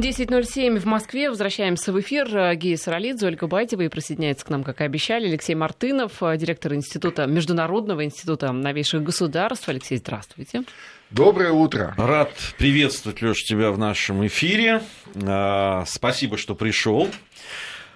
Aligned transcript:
10.07 0.00 0.78
в 0.78 0.84
Москве. 0.84 1.28
Возвращаемся 1.28 1.92
в 1.92 2.00
эфир. 2.00 2.54
Гея 2.56 2.76
Саралидзе, 2.76 3.26
Ольга 3.26 3.46
Байтева 3.46 3.82
и 3.82 3.88
присоединяется 3.88 4.44
к 4.44 4.50
нам, 4.50 4.62
как 4.62 4.80
и 4.80 4.84
обещали, 4.84 5.26
Алексей 5.26 5.54
Мартынов, 5.54 6.12
директор 6.36 6.74
Института, 6.74 7.26
Международного 7.26 8.04
института 8.04 8.52
новейших 8.52 9.02
государств. 9.02 9.68
Алексей, 9.68 9.98
здравствуйте. 9.98 10.62
Доброе 11.10 11.52
утро. 11.52 11.94
Рад 11.96 12.32
приветствовать, 12.58 13.22
Леш, 13.22 13.42
тебя 13.42 13.70
в 13.70 13.78
нашем 13.78 14.26
эфире. 14.26 14.82
А, 15.26 15.84
спасибо, 15.86 16.36
что 16.36 16.54
пришел. 16.54 17.08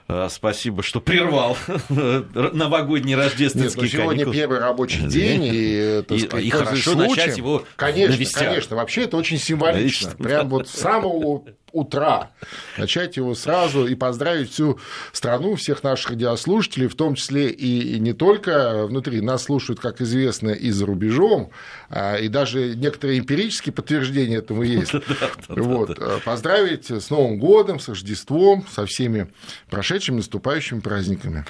А, 0.09 0.29
спасибо, 0.29 0.83
что 0.83 1.01
прервал 1.01 1.57
новогодний 1.89 3.15
рождественский 3.15 3.83
Нет, 3.83 3.93
ну, 3.93 3.99
сегодня 3.99 4.25
каникул. 4.25 4.33
первый 4.33 4.59
рабочий 4.59 5.07
день, 5.07 5.45
и, 5.45 6.01
и, 6.01 6.19
сказать, 6.19 6.45
и 6.45 6.51
хорошо 6.51 6.93
случаем. 6.93 7.11
начать 7.11 7.37
его 7.39 7.65
Конечно, 7.77 8.25
конечно. 8.35 8.77
Вообще 8.77 9.03
это 9.03 9.17
очень 9.17 9.39
символично. 9.39 10.11
Прям 10.13 10.49
вот 10.49 10.69
с 10.69 10.73
самого 10.73 11.45
утра, 11.73 12.31
начать 12.79 13.17
его 13.17 13.35
сразу 13.35 13.87
и 13.87 13.95
поздравить 13.95 14.53
всю 14.53 14.79
страну, 15.13 15.57
всех 15.57 15.83
наших 15.83 16.11
радиослушателей, 16.11 16.89
в 16.89 16.95
том 16.95 17.15
числе 17.15 17.51
и 17.51 17.99
не 17.99 18.13
только 18.13 18.87
внутри, 18.87 19.21
нас 19.21 19.45
слушают, 19.45 19.81
как 19.81 20.01
известно, 20.01 20.51
и 20.51 20.71
за 20.71 20.87
рубежом, 20.87 21.51
а, 21.91 22.17
и 22.17 22.29
даже 22.29 22.75
некоторые 22.77 23.21
эмпирические 23.21 23.73
подтверждения 23.73 24.37
этому 24.37 24.63
есть. 24.63 24.93
Вот. 25.49 25.99
Поздравить 26.25 26.91
с 26.91 27.11
Новым 27.11 27.39
годом, 27.39 27.79
с 27.79 27.89
Рождеством, 27.89 28.67
со 28.71 28.87
всеми 28.87 29.29
прошедшими 29.71 30.17
наступающими 30.17 30.81
праздниками. 30.81 31.45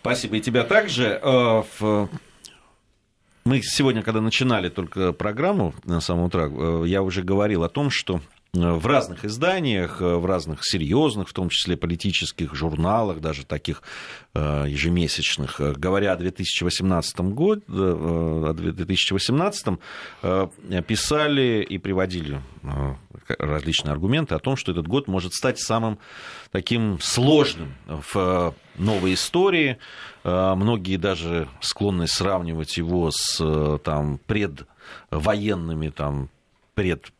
Спасибо. 0.00 0.36
И 0.36 0.40
тебя 0.40 0.64
также. 0.64 1.20
Э, 1.22 2.06
мы 3.44 3.60
сегодня, 3.62 4.02
когда 4.02 4.20
начинали 4.20 4.68
только 4.68 5.12
программу 5.12 5.74
на 5.84 6.00
самом 6.00 6.24
утра, 6.24 6.48
э, 6.48 6.84
я 6.86 7.02
уже 7.02 7.22
говорил 7.22 7.64
о 7.64 7.68
том, 7.68 7.90
что 7.90 8.20
в 8.52 8.86
разных 8.86 9.24
изданиях, 9.24 10.00
в 10.00 10.24
разных 10.24 10.60
серьезных, 10.62 11.28
в 11.28 11.32
том 11.32 11.48
числе 11.48 11.76
политических 11.76 12.54
журналах, 12.54 13.20
даже 13.20 13.44
таких 13.44 13.82
э, 14.34 14.64
ежемесячных, 14.68 15.60
э, 15.60 15.72
говоря 15.72 16.12
о 16.12 16.16
2018 16.16 17.20
году, 17.20 17.62
э, 17.68 18.50
о 18.50 18.52
2018 18.54 19.78
писали 20.86 21.66
и 21.68 21.78
приводили 21.78 22.40
различные 23.38 23.92
аргументы 23.92 24.34
о 24.34 24.38
том, 24.38 24.56
что 24.56 24.72
этот 24.72 24.86
год 24.86 25.08
может 25.08 25.34
стать 25.34 25.58
самым 25.58 25.98
таким 26.50 26.98
сложным 27.00 27.74
в 27.86 28.54
новой 28.76 29.14
истории. 29.14 29.78
Многие 30.24 30.96
даже 30.96 31.48
склонны 31.60 32.06
сравнивать 32.06 32.76
его 32.76 33.10
с 33.12 33.78
там, 33.84 34.20
предвоенными 34.26 35.90
там, 35.90 36.28
пред 36.74 37.10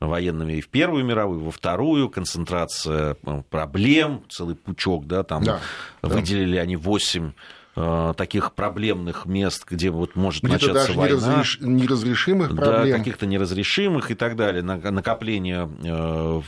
военными 0.00 0.54
и 0.54 0.60
в 0.60 0.68
Первую 0.68 1.04
мировую, 1.04 1.40
и 1.40 1.44
во 1.44 1.50
Вторую, 1.50 2.10
концентрация 2.10 3.16
э, 3.22 3.42
проблем, 3.48 4.22
целый 4.28 4.54
пучок, 4.54 5.06
да, 5.06 5.22
там 5.22 5.42
да, 5.44 5.60
выделили 6.02 6.56
да. 6.56 6.62
они 6.62 6.76
восемь 6.76 7.32
э, 7.76 8.14
таких 8.16 8.52
проблемных 8.52 9.26
мест, 9.26 9.64
где 9.70 9.90
вот 9.90 10.14
может 10.14 10.42
где 10.42 10.52
начаться 10.52 10.74
даже 10.74 10.92
война. 10.92 11.16
Неразреш... 11.16 11.58
неразрешимых 11.60 12.48
проблем. 12.54 12.90
Да, 12.90 12.98
каких-то 12.98 13.26
неразрешимых 13.26 14.10
и 14.10 14.14
так 14.14 14.36
далее. 14.36 14.62
Накопление 14.62 15.68
э, 15.82 16.42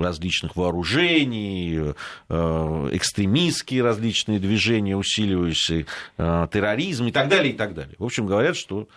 различных 0.00 0.56
вооружений, 0.56 1.94
экстремистские 2.28 3.82
различные 3.82 4.38
движения, 4.38 4.96
усиливающие 4.96 5.86
терроризм 6.16 7.06
и 7.06 7.12
так 7.12 7.28
далее, 7.28 7.52
и 7.52 7.56
так 7.56 7.74
далее. 7.74 7.94
В 7.98 8.04
общем, 8.04 8.26
говорят, 8.26 8.56
что 8.56 8.88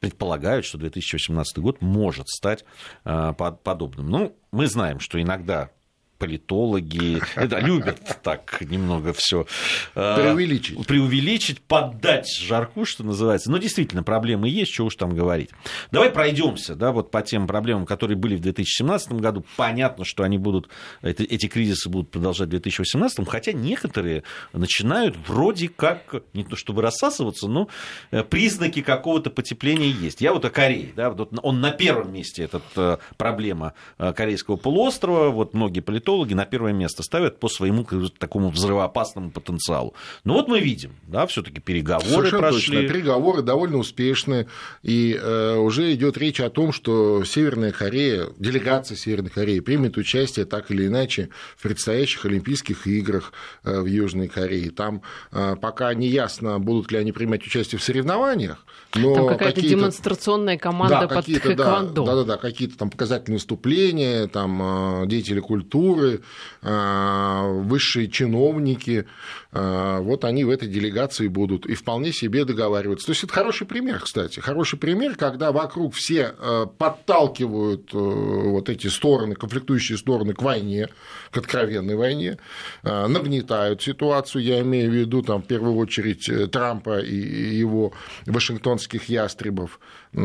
предполагают, 0.00 0.64
что 0.64 0.78
2018 0.78 1.58
год 1.58 1.80
может 1.80 2.28
стать 2.28 2.64
э, 3.04 3.32
подобным. 3.34 4.08
Ну, 4.08 4.36
мы 4.50 4.66
знаем, 4.66 5.00
что 5.00 5.20
иногда 5.20 5.70
политологи 6.18 7.22
это, 7.36 7.58
любят 7.60 8.00
так 8.22 8.60
немного 8.60 9.12
все 9.12 9.46
э, 9.94 10.16
преувеличить. 10.16 10.86
преувеличить, 10.86 11.60
поддать 11.60 12.28
жарку, 12.36 12.84
что 12.84 13.04
называется. 13.04 13.50
Но 13.50 13.58
действительно, 13.58 14.02
проблемы 14.02 14.48
есть, 14.48 14.72
что 14.72 14.84
уж 14.84 14.96
там 14.96 15.14
говорить. 15.14 15.50
Давай 15.90 16.10
пройдемся 16.10 16.74
да, 16.74 16.92
вот 16.92 17.10
по 17.10 17.22
тем 17.22 17.46
проблемам, 17.46 17.86
которые 17.86 18.16
были 18.16 18.36
в 18.36 18.40
2017 18.40 19.12
году. 19.12 19.44
Понятно, 19.56 20.04
что 20.04 20.24
они 20.24 20.38
будут, 20.38 20.68
эти, 21.02 21.46
кризисы 21.46 21.88
будут 21.88 22.10
продолжать 22.10 22.48
в 22.48 22.50
2018, 22.50 23.26
хотя 23.28 23.52
некоторые 23.52 24.24
начинают 24.52 25.16
вроде 25.26 25.68
как, 25.68 26.14
не 26.34 26.44
то 26.44 26.56
чтобы 26.56 26.82
рассасываться, 26.82 27.48
но 27.48 27.68
э, 28.10 28.24
признаки 28.24 28.82
какого-то 28.82 29.30
потепления 29.30 29.90
есть. 29.90 30.20
Я 30.20 30.32
вот 30.32 30.44
о 30.44 30.50
Корее, 30.50 30.92
да, 30.96 31.10
вот 31.10 31.32
он 31.42 31.60
на 31.60 31.70
первом 31.70 32.12
месте, 32.12 32.42
эта 32.42 32.60
э, 32.76 32.96
проблема 33.16 33.74
Корейского 33.98 34.56
полуострова, 34.56 35.28
вот 35.30 35.54
многие 35.54 35.80
политологи 35.80 36.07
политологи 36.08 36.32
на 36.32 36.46
первое 36.46 36.72
место 36.72 37.02
ставят 37.02 37.38
по 37.38 37.48
своему 37.48 37.86
такому 38.18 38.48
взрывоопасному 38.48 39.30
потенциалу. 39.30 39.94
Ну 40.24 40.34
вот 40.34 40.48
мы 40.48 40.60
видим, 40.60 40.92
да, 41.06 41.26
все-таки 41.26 41.60
переговоры 41.60 42.08
Совершенно 42.08 42.38
прошли. 42.38 42.76
Точно. 42.76 42.88
Переговоры 42.88 43.42
довольно 43.42 43.76
успешные, 43.76 44.46
и 44.82 45.18
э, 45.20 45.56
уже 45.56 45.92
идет 45.92 46.16
речь 46.16 46.40
о 46.40 46.48
том, 46.48 46.72
что 46.72 47.24
Северная 47.24 47.72
Корея, 47.72 48.28
делегация 48.38 48.96
Северной 48.96 49.30
Кореи 49.30 49.60
примет 49.60 49.98
участие 49.98 50.46
так 50.46 50.70
или 50.70 50.86
иначе 50.86 51.28
в 51.58 51.62
предстоящих 51.62 52.24
Олимпийских 52.24 52.86
играх 52.86 53.34
э, 53.64 53.80
в 53.80 53.86
Южной 53.86 54.28
Корее. 54.28 54.70
Там 54.70 55.02
э, 55.32 55.56
пока 55.60 55.92
не 55.92 56.08
ясно, 56.08 56.58
будут 56.58 56.90
ли 56.90 56.98
они 56.98 57.12
принимать 57.12 57.46
участие 57.46 57.78
в 57.78 57.82
соревнованиях, 57.82 58.64
но 58.94 59.14
там 59.14 59.28
какая-то 59.28 59.60
демонстрационная 59.60 60.56
команда 60.56 61.06
да, 61.06 61.16
под 61.16 61.26
тэквондо. 61.26 62.04
Да, 62.06 62.14
да, 62.14 62.24
да, 62.24 62.36
какие-то 62.38 62.78
там 62.78 62.88
показательные 62.88 63.36
выступления, 63.36 64.26
там 64.26 65.02
э, 65.02 65.06
деятели 65.06 65.40
культуры, 65.40 65.97
культуры, 65.98 66.20
а, 66.62 67.46
высшие 67.46 68.08
чиновники, 68.08 69.06
а, 69.52 70.00
вот 70.00 70.24
они 70.24 70.44
в 70.44 70.50
этой 70.50 70.68
делегации 70.68 71.28
будут 71.28 71.66
и 71.66 71.74
вполне 71.74 72.12
себе 72.12 72.44
договариваться. 72.44 73.06
То 73.06 73.12
есть 73.12 73.24
это 73.24 73.32
хороший 73.32 73.66
пример, 73.66 74.00
кстати, 74.00 74.40
хороший 74.40 74.78
пример, 74.78 75.16
когда 75.16 75.52
вокруг 75.52 75.94
все 75.94 76.34
а, 76.38 76.66
подталкивают 76.66 77.94
э, 77.94 77.98
вот 77.98 78.68
эти 78.68 78.88
стороны, 78.88 79.34
конфликтующие 79.34 79.98
стороны 79.98 80.34
к 80.34 80.42
войне, 80.42 80.88
к 81.30 81.36
откровенной 81.36 81.96
войне, 81.96 82.38
нагнетают 82.82 83.82
ситуацию, 83.82 84.42
я 84.42 84.60
имею 84.60 84.90
в 84.90 84.94
виду 84.94 85.22
там 85.22 85.42
в 85.42 85.46
первую 85.46 85.76
очередь 85.76 86.28
э, 86.28 86.46
Трампа 86.46 87.00
и 87.00 87.14
его 87.14 87.92
вашингтонских 88.26 89.08
ястребов, 89.08 89.80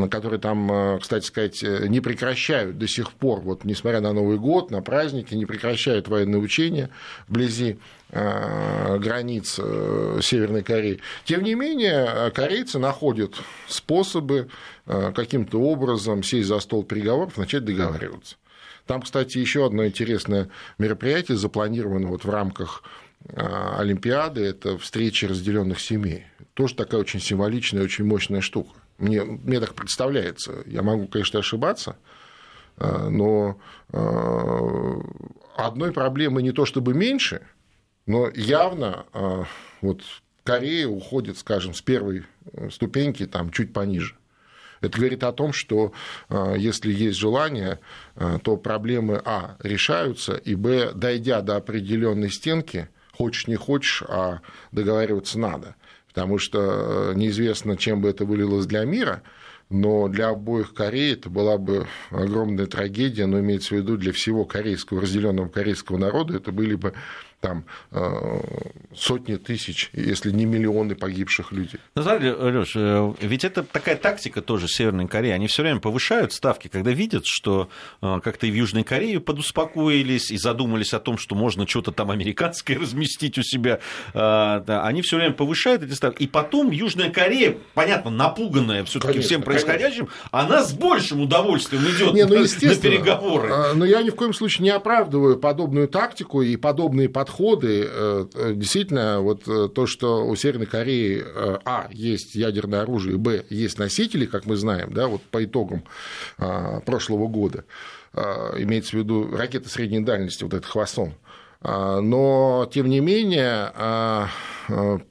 которые 0.10 0.40
там, 0.40 1.00
кстати 1.00 1.26
сказать, 1.26 1.64
э, 1.64 1.88
не 1.88 2.00
прекращают 2.00 2.78
до 2.78 2.88
сих 2.88 3.12
пор, 3.12 3.42
вот 3.42 3.66
несмотря 3.66 4.00
на 4.02 4.14
Новый 4.14 4.38
год, 4.38 4.72
на 4.72 4.82
праздники, 4.82 5.34
не 5.34 5.46
прекращают 5.46 6.08
военные 6.08 6.42
учения 6.42 6.90
вблизи 7.28 7.78
э, 8.12 8.98
границ 9.00 9.60
э, 9.62 10.20
Северной 10.22 10.64
Кореи. 10.64 11.00
Тем 11.26 11.44
не 11.44 11.56
менее, 11.56 12.32
корейцы 12.32 12.80
находят 12.80 13.36
способы 13.68 14.50
каким-то 14.86 15.62
образом 15.62 16.24
сесть 16.24 16.50
за 16.50 16.60
стол 16.60 16.84
переговоров, 16.84 17.38
начать 17.38 17.64
договариваться. 17.64 18.36
Там, 18.86 19.02
кстати, 19.02 19.38
еще 19.38 19.66
одно 19.66 19.86
интересное 19.86 20.50
мероприятие 20.78 21.38
запланировано 21.38 22.08
вот 22.08 22.26
в 22.26 22.30
рамках 22.30 22.84
Олимпиады, 23.34 24.42
это 24.42 24.78
встреча 24.78 25.30
разделенных 25.30 25.80
семей. 25.80 26.26
Тоже 26.54 26.76
такая 26.76 27.02
очень 27.02 27.20
символичная, 27.20 27.84
очень 27.84 28.06
мощная 28.06 28.42
штука. 28.42 28.76
Мне, 28.98 29.24
мне 29.24 29.60
так 29.60 29.74
представляется. 29.74 30.64
Я 30.66 30.84
могу, 30.84 31.08
конечно, 31.08 31.40
ошибаться, 31.40 31.98
э, 32.78 33.08
но 33.10 33.60
э, 33.92 35.02
одной 35.58 35.92
проблемы 35.92 36.44
не 36.44 36.52
то 36.52 36.66
чтобы 36.66 36.94
меньше, 36.94 37.42
но 38.06 38.30
явно 38.30 39.06
э, 39.14 39.44
вот 39.82 40.02
Корея 40.44 40.88
уходит, 40.88 41.38
скажем, 41.38 41.74
с 41.74 41.82
первой 41.82 42.26
ступеньки 42.70 43.26
там 43.26 43.50
чуть 43.50 43.74
пониже. 43.74 44.16
Это 44.82 44.98
говорит 44.98 45.24
о 45.24 45.32
том, 45.32 45.54
что 45.54 45.94
если 46.30 46.92
есть 46.92 47.18
желание, 47.18 47.80
то 48.44 48.58
проблемы 48.58 49.22
А 49.24 49.56
решаются, 49.60 50.36
и 50.36 50.56
Б, 50.56 50.92
дойдя 50.94 51.40
до 51.40 51.56
определенной 51.56 52.30
стенки, 52.30 52.90
хочешь 53.14 53.48
не 53.48 53.56
хочешь, 53.56 54.04
а 54.06 54.42
договариваться 54.74 55.40
надо 55.40 55.78
потому 56.14 56.38
что 56.38 56.60
э, 56.60 57.14
неизвестно, 57.16 57.76
чем 57.76 58.02
бы 58.02 58.10
это 58.10 58.24
вылилось 58.24 58.68
для 58.68 58.86
мира, 58.86 59.24
но 59.72 60.08
для 60.08 60.30
обоих 60.30 60.76
Корей 60.76 61.14
это 61.14 61.28
была 61.28 61.58
бы 61.58 61.88
огромная 62.12 62.68
трагедия, 62.68 63.26
но 63.26 63.40
имеется 63.40 63.70
в 63.70 63.78
виду 63.80 63.98
для 63.98 64.14
всего 64.14 64.46
корейского, 64.46 65.02
разделенного 65.02 65.50
корейского 65.50 65.98
народа, 65.98 66.36
это 66.38 66.52
были 66.52 66.76
бы 66.76 66.94
там 67.44 67.66
э, 67.92 68.40
сотни 68.96 69.36
тысяч, 69.36 69.90
если 69.92 70.32
не 70.32 70.46
миллионы 70.46 70.96
погибших 70.96 71.52
людей. 71.52 71.82
Ну, 71.94 72.02
Леш, 72.02 72.72
э, 72.76 73.14
ведь 73.20 73.44
это 73.44 73.64
такая 73.64 73.98
тактика 73.98 74.42
тоже 74.42 74.70
Северной 74.70 75.10
Кореи. 75.10 75.32
Они 75.32 75.48
все 75.48 75.62
время 75.62 75.82
повышают 75.82 76.32
ставки, 76.32 76.70
когда 76.70 76.92
видят, 76.92 77.24
что 77.26 77.68
э, 78.02 78.22
как-то 78.24 78.48
и 78.48 78.52
в 78.52 78.56
Южной 78.56 78.84
Корее 78.84 79.20
подуспокоились 79.20 80.32
и 80.32 80.38
задумались 80.38 80.94
о 80.94 81.02
том, 81.02 81.18
что 81.18 81.36
можно 81.36 81.68
что-то 81.68 81.92
там 81.92 82.12
американское 82.12 82.80
разместить 82.80 83.38
у 83.38 83.44
себя. 83.44 83.80
Они 84.14 85.02
все 85.02 85.18
время 85.18 85.34
повышают 85.34 85.84
эти 85.84 85.92
ставки. 85.92 86.24
И 86.24 86.28
потом 86.28 86.72
Южная 86.72 87.10
Корея, 87.10 87.58
понятно, 87.74 88.10
напуганная 88.10 88.86
все-таки 88.86 89.20
всем 89.20 89.42
происходящим, 89.42 90.06
конечно. 90.06 90.30
она 90.32 90.64
с 90.64 90.72
большим 90.72 91.22
удовольствием 91.22 91.84
идет 91.84 92.14
не, 92.14 92.24
ну, 92.24 92.40
на 92.40 92.76
переговоры. 92.76 93.50
А, 93.52 93.74
но 93.74 93.84
я 93.84 94.02
ни 94.02 94.12
в 94.12 94.16
коем 94.16 94.34
случае 94.34 94.64
не 94.64 94.70
оправдываю 94.70 95.38
подобную 95.38 95.90
тактику 95.90 96.42
и 96.42 96.56
подобные 96.56 97.10
подходы 97.10 97.33
подходы, 97.34 97.88
э, 97.90 98.26
э, 98.36 98.54
действительно, 98.54 99.20
вот 99.22 99.48
э, 99.48 99.68
то, 99.74 99.88
что 99.88 100.26
у 100.26 100.36
Северной 100.36 100.68
Кореи, 100.68 101.24
а, 101.66 101.88
есть 101.92 102.36
ядерное 102.36 102.82
оружие, 102.82 103.18
б, 103.18 103.44
есть 103.50 103.80
носители, 103.80 104.26
как 104.26 104.46
мы 104.46 104.56
знаем, 104.56 104.94
да, 104.94 105.08
вот 105.08 105.22
по 105.24 105.44
итогам 105.44 105.84
прошлого 106.86 107.28
года, 107.28 107.66
имеется 108.14 108.92
в 108.92 109.00
виду 109.00 109.36
ракеты 109.36 109.70
средней 109.70 110.02
дальности, 110.02 110.44
вот 110.44 110.54
этот 110.54 110.66
«Хвасон», 110.66 111.14
но, 111.62 112.70
тем 112.72 112.90
не 112.90 113.00
менее, 113.00 114.30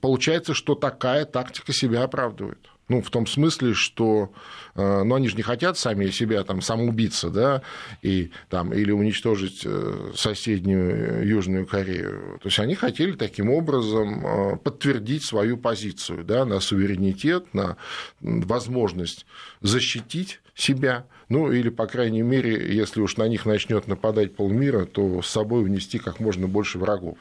получается, 0.01 0.55
что 0.55 0.75
такая 0.75 1.25
тактика 1.25 1.73
себя 1.73 2.05
оправдывает. 2.05 2.59
Ну, 2.88 3.00
в 3.00 3.11
том 3.11 3.26
смысле, 3.26 3.75
что 3.75 4.32
э, 4.75 5.02
ну, 5.05 5.14
они 5.14 5.29
же 5.29 5.37
не 5.37 5.43
хотят 5.43 5.79
сами 5.79 6.11
себя 6.11 6.43
там 6.43 6.61
самоубиться, 6.61 7.31
да, 7.31 7.62
и, 8.02 8.32
там, 8.50 8.73
или 8.73 8.90
уничтожить 8.90 9.62
э, 9.64 10.12
соседнюю 10.14 11.26
Южную 11.26 11.64
Корею. 11.67 12.38
То 12.43 12.49
есть 12.49 12.58
они 12.58 12.75
хотели 12.75 13.12
таким 13.12 13.50
образом 13.50 14.26
э, 14.26 14.56
подтвердить 14.56 15.25
свою 15.25 15.56
позицию 15.56 16.25
да, 16.25 16.44
на 16.44 16.61
суверенитет, 16.61 17.55
на 17.55 17.76
возможность 18.20 19.26
защитить 19.61 20.40
себя, 20.55 21.06
ну 21.29 21.50
или, 21.50 21.70
по 21.70 21.87
крайней 21.87 22.23
мере, 22.23 22.75
если 22.75 23.00
уж 23.00 23.17
на 23.17 23.26
них 23.29 23.46
начнет 23.46 23.87
нападать 23.87 24.34
полмира, 24.34 24.84
то 24.84 25.23
с 25.23 25.29
собой 25.29 25.64
внести 25.64 25.99
как 25.99 26.20
можно 26.20 26.46
больше 26.46 26.79
врагов. 26.79 27.17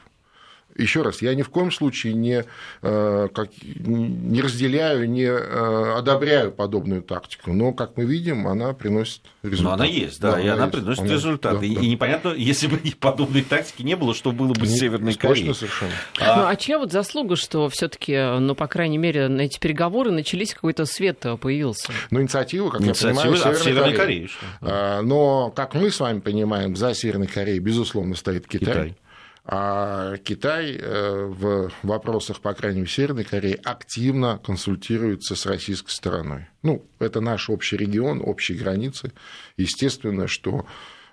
Еще 0.76 1.02
раз, 1.02 1.20
я 1.20 1.34
ни 1.34 1.42
в 1.42 1.50
коем 1.50 1.70
случае 1.70 2.14
не, 2.14 2.44
э, 2.82 3.28
как, 3.34 3.50
не 3.62 4.40
разделяю, 4.40 5.08
не 5.08 5.24
э, 5.24 5.98
одобряю 5.98 6.50
подобную 6.50 7.02
тактику, 7.02 7.52
но, 7.52 7.72
как 7.72 7.96
мы 7.96 8.04
видим, 8.04 8.48
она 8.48 8.72
приносит 8.72 9.20
результат. 9.42 9.78
Но 9.78 9.84
она 9.84 9.84
есть, 9.84 10.20
да, 10.20 10.32
да 10.32 10.40
и 10.40 10.46
она, 10.46 10.64
она 10.64 10.66
приносит 10.68 11.02
она, 11.02 11.12
результат. 11.12 11.60
Да, 11.60 11.66
и, 11.66 11.74
да. 11.74 11.80
и 11.80 11.88
непонятно, 11.88 12.28
если 12.36 12.68
бы 12.68 12.80
подобной 12.98 13.42
тактики 13.42 13.82
не 13.82 13.96
было, 13.96 14.14
что 14.14 14.32
было 14.32 14.54
бы 14.54 14.66
с 14.66 14.78
Северной 14.78 15.14
Кореей. 15.14 15.48
Точно 15.48 15.54
совершенно. 15.54 15.92
А... 16.20 16.36
Ну, 16.36 16.48
а 16.48 16.56
чья 16.56 16.78
вот 16.78 16.90
заслуга, 16.90 17.36
что 17.36 17.68
все 17.68 17.88
таки 17.88 18.38
ну, 18.40 18.54
по 18.54 18.66
крайней 18.66 18.98
мере, 18.98 19.28
на 19.28 19.42
эти 19.42 19.58
переговоры 19.58 20.10
начались, 20.10 20.54
какой-то 20.54 20.86
свет 20.86 21.24
появился? 21.40 21.92
Ну, 22.10 22.22
инициатива, 22.22 22.70
как 22.70 22.80
инициатива 22.80 23.34
я 23.34 23.42
понимаю, 23.42 23.56
Северной, 23.56 23.64
Северной 23.64 23.94
Кореи. 23.94 24.30
Кореи. 24.60 25.02
Но, 25.02 25.52
как 25.54 25.74
мы 25.74 25.90
с 25.90 26.00
вами 26.00 26.20
понимаем, 26.20 26.76
за 26.76 26.94
Северной 26.94 27.26
Кореей, 27.26 27.58
безусловно, 27.58 28.14
стоит 28.14 28.46
Китай. 28.46 28.60
Китай. 28.60 28.96
А 29.44 30.18
Китай 30.18 30.76
э, 30.76 31.26
в 31.26 31.72
вопросах, 31.82 32.40
по 32.40 32.54
крайней 32.54 32.80
мере, 32.80 32.90
Северной 32.90 33.24
Кореи 33.24 33.58
активно 33.64 34.38
консультируется 34.38 35.34
с 35.34 35.46
российской 35.46 35.90
стороной. 35.90 36.46
Ну, 36.62 36.86
это 37.00 37.20
наш 37.20 37.50
общий 37.50 37.76
регион, 37.76 38.22
общие 38.24 38.56
границы. 38.56 39.12
Естественно, 39.56 40.28
что 40.28 40.64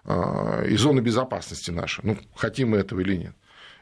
а, 0.06 0.64
и 0.64 0.76
зона 0.76 1.02
безопасности 1.02 1.72
наша, 1.72 2.02
ну, 2.04 2.18
хотим 2.36 2.70
мы 2.70 2.78
этого 2.78 3.00
или 3.00 3.16
нет. 3.16 3.36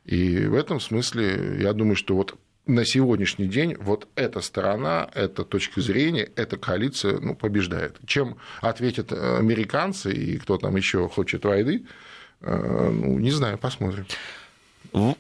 И 0.06 0.46
в 0.46 0.56
этом 0.56 0.80
смысле, 0.80 1.58
я 1.60 1.74
думаю, 1.74 1.98
что 1.98 2.16
вот 2.16 2.36
на 2.66 2.86
сегодняшний 2.86 3.48
день 3.48 3.76
вот 3.78 4.08
эта 4.16 4.40
сторона, 4.40 5.10
эта 5.14 5.44
точка 5.44 5.82
зрения, 5.82 6.30
эта 6.38 6.58
коалиция 6.58 7.20
ну, 7.20 7.36
побеждает. 7.36 7.98
Чем 8.06 8.38
ответят 8.62 9.12
американцы 9.12 10.14
и 10.14 10.38
кто 10.38 10.58
там 10.58 10.78
еще 10.78 11.10
хочет 11.10 11.44
войны, 11.44 11.84
э, 11.84 11.88
ну, 12.42 13.20
не 13.20 13.32
знаю, 13.32 13.58
посмотрим. 13.58 14.06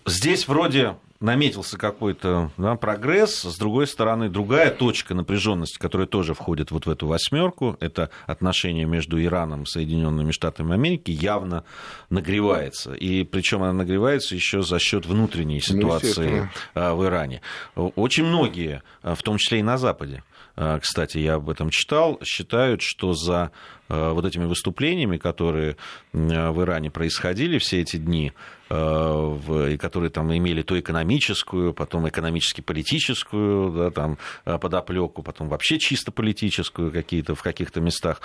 Здесь 0.06 0.48
вроде 0.48 0.96
наметился 1.20 1.78
какой-то 1.78 2.52
да, 2.58 2.76
прогресс, 2.76 3.42
с 3.42 3.58
другой 3.58 3.88
стороны, 3.88 4.30
другая 4.30 4.72
точка 4.72 5.16
напряженности, 5.16 5.78
которая 5.78 6.08
тоже 6.08 6.34
входит 6.34 6.72
вот 6.72 6.86
в 6.86 6.90
эту 6.90 7.08
восьмерку, 7.08 7.76
это 7.80 8.10
отношение 8.26 8.86
между 8.86 9.22
Ираном 9.22 9.64
и 9.64 9.66
Соединенными 9.66 10.32
Штатами 10.32 10.74
Америки, 10.74 11.12
явно 11.12 11.64
нагревается. 12.10 12.94
И 12.94 13.24
причем 13.24 13.64
она 13.64 13.74
нагревается 13.74 14.36
еще 14.36 14.62
за 14.62 14.80
счет 14.80 15.06
внутренней 15.06 15.62
ну, 15.70 15.76
ситуации 15.76 16.50
ну, 16.76 16.96
в 16.96 17.06
Иране. 17.06 17.42
Очень 17.76 18.26
многие, 18.26 18.84
а, 19.02 19.16
в 19.16 19.24
том 19.24 19.38
числе 19.38 19.60
и 19.60 19.64
на 19.64 19.78
Западе, 19.78 20.24
а, 20.56 20.80
кстати, 20.80 21.18
я 21.18 21.36
об 21.36 21.50
этом 21.50 21.70
читал, 21.70 22.20
считают, 22.24 22.82
что 22.82 23.14
за 23.14 23.52
Э, 23.52 23.52
вот 23.90 24.26
этими 24.26 24.46
выступлениями, 24.46 25.18
которые 25.18 25.78
в 26.14 26.62
Иране 26.62 26.92
происходили 26.92 27.58
все 27.58 27.82
эти 27.82 27.98
дни, 27.98 28.34
э, 28.70 29.70
и 29.72 29.78
которые 29.78 30.10
там 30.10 30.36
имели 30.36 30.62
то 30.62 30.80
экономическую, 30.80 31.74
потом 31.74 32.08
экономически-политическую 32.08 33.72
да, 33.72 33.92
там, 33.92 34.18
э, 34.46 34.58
подоплеку, 34.58 35.24
потом 35.24 35.48
вообще 35.50 35.80
чисто 35.80 36.12
политическую 36.12 36.92
какие-то 36.92 37.36
в 37.36 37.42
каких-то 37.42 37.80
местах, 37.82 38.22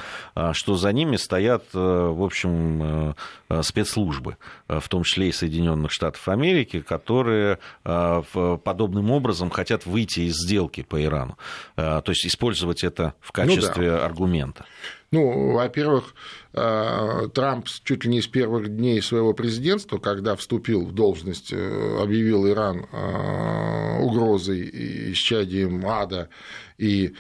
что 0.52 0.76
за 0.76 0.92
ними 0.92 1.16
стоят, 1.16 1.64
в 1.72 2.22
общем, 2.22 3.14
спецслужбы, 3.62 4.36
в 4.68 4.88
том 4.88 5.02
числе 5.04 5.28
и 5.28 5.32
Соединенных 5.32 5.92
Штатов 5.92 6.26
Америки, 6.28 6.80
которые 6.80 7.58
подобным 7.82 9.10
образом 9.10 9.50
хотят 9.50 9.86
выйти 9.86 10.20
из 10.20 10.34
сделки 10.34 10.82
по 10.82 11.02
Ирану. 11.02 11.36
То 11.76 12.04
есть 12.08 12.26
использовать 12.26 12.84
это 12.84 13.14
в 13.20 13.32
качестве 13.32 13.92
ну, 13.92 13.96
да. 13.98 14.04
аргумента. 14.04 14.64
Ну, 15.12 15.52
во-первых, 15.52 16.14
э, 16.54 17.28
Трамп 17.34 17.68
чуть 17.84 18.04
ли 18.04 18.10
не 18.10 18.22
с 18.22 18.26
первых 18.26 18.74
дней 18.74 19.02
своего 19.02 19.34
президентства, 19.34 19.98
когда 19.98 20.36
вступил 20.36 20.86
в 20.86 20.92
должность, 20.92 21.52
э, 21.52 21.98
объявил 22.02 22.48
Иран 22.48 22.86
э, 22.90 23.98
угрозой 24.00 24.60
и 24.60 25.12
исчадием 25.12 25.86
ада 25.86 26.30
и 26.78 27.14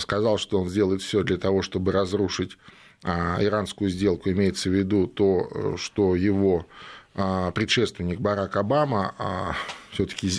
сказал, 0.00 0.36
что 0.36 0.60
он 0.60 0.68
сделает 0.68 1.00
все 1.00 1.22
для 1.22 1.38
того, 1.38 1.62
чтобы 1.62 1.92
разрушить 1.92 2.58
иранскую 3.02 3.88
сделку, 3.88 4.28
имеется 4.28 4.68
в 4.68 4.74
виду 4.74 5.06
то, 5.06 5.76
что 5.78 6.14
его 6.14 6.66
предшественник 7.14 8.20
Барак 8.20 8.56
Обама 8.56 9.56
все-таки, 9.92 10.30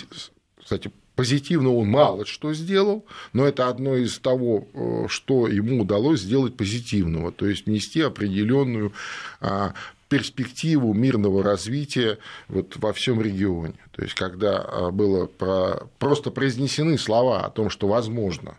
кстати, 0.62 0.92
Позитивно 1.22 1.72
он 1.72 1.86
мало 1.86 2.26
что 2.26 2.52
сделал, 2.52 3.06
но 3.32 3.46
это 3.46 3.68
одно 3.68 3.94
из 3.94 4.18
того, 4.18 4.66
э, 4.74 5.04
что 5.06 5.46
ему 5.46 5.82
удалось 5.82 6.22
сделать 6.22 6.56
позитивного, 6.56 7.30
то 7.30 7.46
есть 7.46 7.66
внести 7.66 8.00
определенную 8.00 8.92
а, 9.40 9.72
перспективу 10.08 10.92
мирного 10.94 11.44
развития 11.44 12.18
вот 12.48 12.76
во 12.76 12.92
всем 12.92 13.22
регионе. 13.22 13.76
То 13.92 14.02
есть, 14.02 14.14
когда 14.14 14.58
а, 14.58 14.90
было 14.90 15.26
про... 15.26 15.86
просто 16.00 16.32
произнесены 16.32 16.98
слова 16.98 17.44
о 17.44 17.50
том, 17.50 17.70
что 17.70 17.86
возможно, 17.86 18.56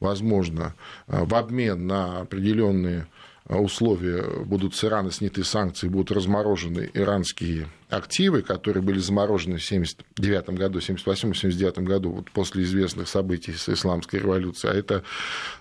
возможно 0.00 0.74
а, 1.08 1.26
в 1.26 1.34
обмен 1.34 1.86
на 1.86 2.20
определенные 2.20 3.06
условия 3.48 4.44
будут 4.44 4.74
с 4.74 4.84
Ирана 4.84 5.10
сняты 5.10 5.42
санкции, 5.42 5.88
будут 5.88 6.10
разморожены 6.10 6.90
иранские 6.92 7.68
активы, 7.88 8.42
которые 8.42 8.82
были 8.82 8.98
заморожены 8.98 9.58
в 9.58 9.64
1979 9.64 10.50
году, 10.50 10.78
1978-1979 10.80 11.82
году, 11.82 12.10
вот 12.10 12.30
после 12.30 12.64
известных 12.64 13.08
событий 13.08 13.52
с 13.52 13.68
исламской 13.68 14.20
революцией, 14.20 14.72
а 14.72 14.76
это 14.76 15.02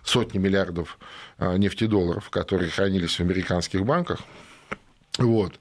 сотни 0.03 0.37
миллиардов 0.37 0.99
а, 1.37 1.57
нефтедолларов, 1.57 2.29
которые 2.29 2.69
хранились 2.69 3.15
в 3.15 3.21
американских 3.21 3.85
банках, 3.85 4.19
вот, 5.17 5.53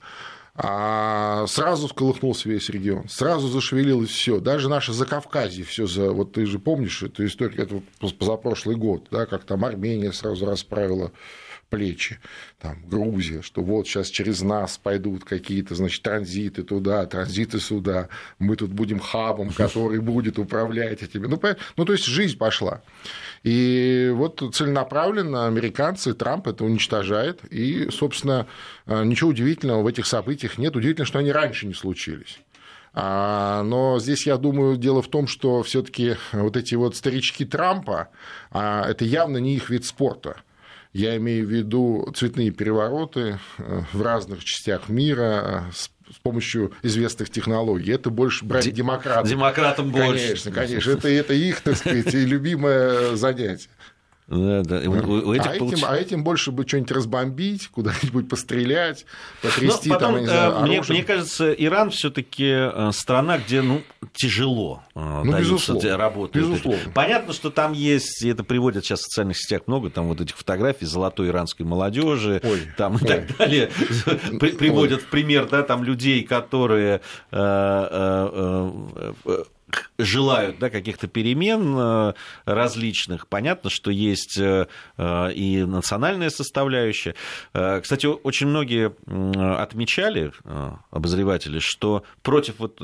а 0.57 1.47
сразу 1.47 1.87
всколыхнулся 1.87 2.49
весь 2.49 2.69
регион, 2.71 3.09
сразу 3.09 3.47
зашевелилось 3.47 4.11
все, 4.11 4.41
даже 4.41 4.69
наше 4.69 4.93
Закавказье, 4.93 5.65
все 5.65 5.87
за, 5.87 6.11
вот 6.11 6.33
ты 6.33 6.45
же 6.47 6.59
помнишь 6.59 7.03
эту 7.03 7.25
историю, 7.25 7.63
это 7.63 7.83
позапрошлый 8.17 8.75
год, 8.75 9.07
да, 9.13 9.27
как 9.27 9.45
там 9.45 9.65
Армения 9.65 10.13
сразу 10.13 10.45
расправила 10.47 11.13
плечи, 11.69 12.19
там, 12.61 12.77
Грузия, 12.87 13.43
что 13.43 13.63
вот 13.63 13.87
сейчас 13.87 14.09
через 14.09 14.43
нас 14.43 14.79
пойдут 14.79 15.25
какие-то, 15.25 15.75
значит, 15.75 16.03
транзиты 16.03 16.63
туда, 16.63 17.07
транзиты 17.07 17.59
сюда, 17.61 18.09
мы 18.39 18.57
тут 18.57 18.71
будем 18.71 19.01
хабом, 19.01 19.51
который 19.57 20.01
будет 20.01 20.39
управлять 20.39 21.03
этими. 21.03 21.27
Ну, 21.27 21.41
ну, 21.77 21.85
то 21.85 21.93
есть 21.93 22.05
жизнь 22.05 22.39
пошла. 22.39 22.83
И 23.43 24.11
вот 24.15 24.43
целенаправленно 24.55 25.47
американцы, 25.47 26.15
Трамп 26.15 26.49
это 26.49 26.65
уничтожает, 26.65 27.41
и, 27.51 27.91
собственно, 27.91 28.47
ничего 28.87 29.31
удивительного 29.31 29.83
в 29.83 29.87
этих 29.87 30.07
событиях 30.07 30.59
нет. 30.59 30.75
Удивительно, 30.77 31.07
что 31.07 31.19
они 31.19 31.33
раньше 31.33 31.67
не 31.67 31.75
случились. 31.75 32.39
А, 32.99 33.63
но 33.63 34.01
здесь, 34.01 34.27
я 34.27 34.39
думаю, 34.39 34.79
дело 34.79 35.03
в 35.03 35.09
том, 35.09 35.27
что 35.27 35.63
все-таки 35.63 36.17
вот 36.33 36.57
эти 36.57 36.75
вот 36.77 36.97
старички 36.97 37.45
Трампа, 37.45 38.09
а, 38.51 38.89
это 38.89 39.05
явно 39.05 39.37
не 39.37 39.55
их 39.55 39.69
вид 39.69 39.85
спорта 39.85 40.39
Я 40.97 41.15
имею 41.19 41.47
в 41.47 41.51
виду 41.51 42.11
цветные 42.17 42.51
перевороты 42.51 43.39
э, 43.59 43.83
в 43.93 44.01
разных 44.01 44.43
частях 44.45 44.89
мира 44.89 45.67
с 45.75 45.91
с 46.09 46.19
помощью 46.21 46.73
известных 46.83 47.31
технологий. 47.31 47.93
Это 47.93 48.11
больше 48.11 48.45
брать 48.45 48.73
демократам. 48.73 49.29
Демократам 49.29 49.91
больше. 49.91 50.23
Конечно, 50.23 50.53
конечно. 50.53 50.91
Это, 50.93 51.09
это 51.09 51.35
их, 51.35 51.61
так 51.63 51.77
сказать, 51.77 52.15
любимое 52.15 53.17
занятие. 53.17 53.69
Да, 54.29 54.63
да. 54.63 54.81
У, 54.89 54.91
у 54.91 55.35
этих 55.35 55.47
а, 55.47 55.59
получ... 55.59 55.75
этим, 55.75 55.85
а 55.89 55.97
этим 55.97 56.25
больше 56.25 56.51
бы 56.51 56.67
что-нибудь 56.67 56.91
разбомбить, 56.91 57.69
куда-нибудь 57.73 58.29
пострелять, 58.29 59.07
потрясти. 59.41 59.89
потом, 59.89 60.15
там, 60.15 60.25
знаю, 60.25 60.61
мне, 60.63 60.83
мне 60.89 61.05
кажется, 61.05 61.53
Иран 61.53 61.91
все-таки 61.91 62.49
э, 62.49 62.91
страна, 62.93 63.39
где 63.39 63.63
ну, 63.63 63.83
тяжело 64.15 64.83
э, 64.97 65.23
ну, 65.25 65.31
даются 65.31 65.97
работы. 65.97 66.41
Безусловно. 66.41 66.91
Понятно, 66.93 67.33
что 67.33 67.51
там 67.51 67.73
есть, 67.73 68.25
и 68.25 68.29
это 68.29 68.43
приводят 68.43 68.85
сейчас 68.85 69.01
в 69.01 69.05
социальных 69.05 69.39
сетях 69.39 69.63
много, 69.67 69.91
там 69.91 70.09
вот 70.09 70.21
этих 70.21 70.37
фотографий 70.37 70.87
золотой 70.87 71.29
иранской 71.29 71.65
молодежи, 71.65 72.43
там 72.77 72.97
и 72.97 73.03
ой. 73.03 73.09
так 73.09 73.37
далее. 73.37 73.71
Приводят 74.41 75.03
в 75.03 75.07
пример, 75.07 75.47
да, 75.49 75.63
там 75.63 75.85
людей, 75.85 76.25
которые 76.25 77.01
э, 77.31 78.71
желают 79.99 80.59
да, 80.59 80.71
каких-то 80.71 81.09
перемен 81.09 81.77
э, 81.77 82.15
различных. 82.45 83.27
Понятно, 83.29 83.71
что 83.71 83.91
есть 83.91 84.39
э, 84.39 84.69
э, 84.97 85.33
и 85.33 85.65
национальная 85.65 86.31
составляющая. 86.31 87.15
Кстати, 87.53 88.07
очень 88.07 88.49
многие 88.49 88.93
отмечали, 89.61 90.33
обозреватели, 90.91 91.59
что 91.59 92.05
против 92.23 92.59
вот 92.59 92.81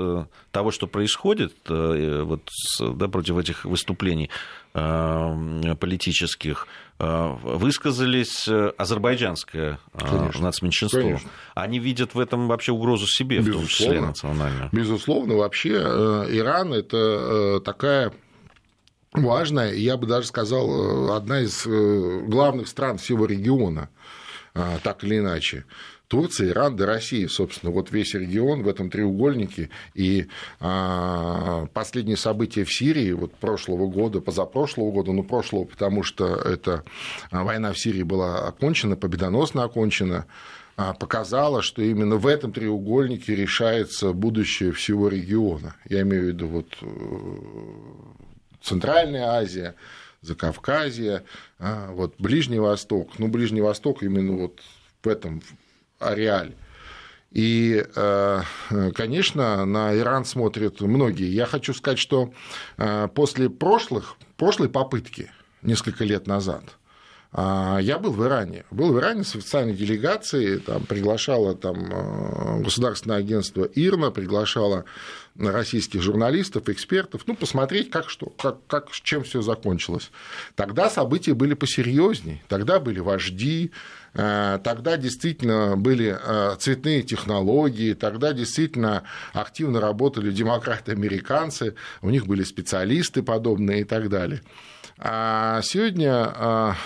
того, 0.50 0.70
что 0.70 0.86
происходит, 0.86 1.54
вот, 1.68 2.48
да, 2.80 3.08
против 3.08 3.38
этих 3.38 3.64
выступлений 3.64 4.30
политических, 4.72 6.66
высказались 6.98 8.48
азербайджанское 8.48 9.78
Конечно. 9.98 10.42
нацменьшинство. 10.42 11.00
Конечно. 11.00 11.30
Они 11.54 11.78
видят 11.78 12.14
в 12.14 12.20
этом 12.20 12.48
вообще 12.48 12.72
угрозу 12.72 13.06
себе, 13.06 13.38
Безусловно. 13.38 13.58
в 13.58 13.68
том 13.68 13.68
числе 13.68 14.00
национальную. 14.00 14.68
Безусловно, 14.72 15.34
вообще 15.36 15.72
Иран 15.72 16.72
это 16.72 17.22
Э, 17.32 17.60
такая 17.64 18.12
важная, 19.12 19.72
я 19.74 19.96
бы 19.96 20.06
даже 20.06 20.26
сказал, 20.26 21.10
э, 21.10 21.16
одна 21.16 21.40
из 21.40 21.66
э, 21.66 22.20
главных 22.26 22.68
стран 22.68 22.98
всего 22.98 23.26
региона, 23.26 23.88
так 24.82 25.02
или 25.02 25.18
иначе. 25.18 25.64
Турция, 26.12 26.50
Иран 26.50 26.76
да 26.76 26.84
Россия, 26.84 27.26
собственно, 27.26 27.72
вот 27.72 27.90
весь 27.90 28.12
регион 28.12 28.64
в 28.64 28.68
этом 28.68 28.90
треугольнике. 28.90 29.70
И 29.94 30.26
а, 30.60 31.64
последние 31.72 32.18
события 32.18 32.64
в 32.64 32.70
Сирии 32.70 33.12
вот 33.12 33.34
прошлого 33.34 33.86
года, 33.86 34.20
позапрошлого 34.20 34.92
года, 34.92 35.12
ну 35.12 35.22
прошлого, 35.24 35.64
потому 35.64 36.02
что 36.02 36.34
эта 36.34 36.84
война 37.30 37.72
в 37.72 37.78
Сирии 37.78 38.02
была 38.02 38.46
окончена, 38.46 38.94
победоносно 38.94 39.64
окончена, 39.64 40.26
а, 40.76 40.92
показала, 40.92 41.62
что 41.62 41.80
именно 41.80 42.16
в 42.16 42.26
этом 42.26 42.52
треугольнике 42.52 43.34
решается 43.34 44.12
будущее 44.12 44.72
всего 44.72 45.08
региона. 45.08 45.76
Я 45.88 46.02
имею 46.02 46.24
в 46.24 46.26
виду 46.26 46.46
вот 46.46 46.76
э, 46.82 46.86
Центральная 48.60 49.28
Азия, 49.28 49.76
Закавказье, 50.20 51.22
а, 51.58 51.90
вот 51.92 52.16
Ближний 52.18 52.58
Восток. 52.58 53.18
Ну, 53.18 53.28
Ближний 53.28 53.62
Восток 53.62 54.02
именно 54.02 54.36
вот 54.36 54.60
в 55.02 55.08
этом 55.08 55.40
ареале. 56.02 56.56
И, 57.30 57.82
э, 57.94 58.42
конечно, 58.94 59.64
на 59.64 59.96
Иран 59.96 60.24
смотрят 60.24 60.80
многие. 60.82 61.32
Я 61.32 61.46
хочу 61.46 61.72
сказать, 61.72 61.98
что 61.98 62.32
э, 62.76 63.08
после 63.14 63.48
прошлых, 63.48 64.16
прошлой 64.36 64.68
попытки, 64.68 65.30
несколько 65.62 66.04
лет 66.04 66.26
назад– 66.26 66.64
а, 67.34 67.78
я 67.80 67.98
был 67.98 68.12
в 68.12 68.22
Иране. 68.24 68.64
Был 68.70 68.92
в 68.92 68.98
Иране 68.98 69.24
с 69.24 69.34
официальной 69.34 69.72
делегацией, 69.72 70.58
там 70.58 70.84
приглашало 70.84 71.54
там, 71.54 71.90
э, 71.90 72.62
государственное 72.62 73.16
агентство 73.16 73.64
ИРНА, 73.64 74.10
приглашало 74.10 74.84
российских 75.38 76.02
журналистов, 76.02 76.68
экспертов, 76.68 77.22
ну, 77.26 77.34
посмотреть, 77.34 77.90
как 77.90 78.10
что, 78.10 78.26
как, 78.26 78.58
как, 78.66 78.90
чем 78.90 79.24
все 79.24 79.40
закончилось. 79.40 80.10
Тогда 80.56 80.90
события 80.90 81.32
были 81.32 81.54
посерьезней, 81.54 82.42
тогда 82.48 82.78
были 82.78 83.00
вожди, 83.00 83.70
э, 83.70 83.72
тогда 84.12 84.96
действительно 84.96 85.76
были 85.76 86.16
э, 86.18 86.56
цветные 86.58 87.02
технологии, 87.02 87.94
тогда 87.94 88.32
действительно 88.32 89.04
активно 89.32 89.80
работали 89.80 90.30
демократы-американцы, 90.30 91.74
у 92.02 92.10
них 92.10 92.26
были 92.26 92.42
специалисты 92.42 93.22
подобные 93.22 93.80
и 93.80 93.84
так 93.84 94.08
далее. 94.08 94.42
А 94.98 95.60
сегодня 95.62 96.76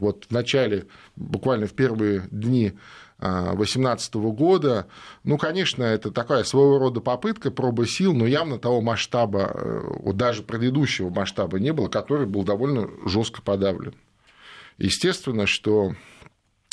вот 0.00 0.26
в 0.28 0.32
начале, 0.32 0.86
буквально 1.16 1.66
в 1.66 1.72
первые 1.72 2.26
дни 2.30 2.74
2018 3.20 4.14
года. 4.14 4.86
Ну, 5.22 5.38
конечно, 5.38 5.82
это 5.82 6.10
такая 6.10 6.44
своего 6.44 6.78
рода 6.78 7.00
попытка, 7.00 7.50
проба 7.50 7.86
сил, 7.86 8.12
но 8.12 8.26
явно 8.26 8.58
того 8.58 8.80
масштаба, 8.80 9.50
э, 9.54 9.80
вот 10.00 10.16
даже 10.16 10.42
предыдущего 10.42 11.10
масштаба 11.10 11.58
не 11.58 11.72
было, 11.72 11.88
который 11.88 12.26
был 12.26 12.42
довольно 12.42 12.88
жестко 13.06 13.40
подавлен. 13.40 13.94
Естественно, 14.76 15.46
что 15.46 15.94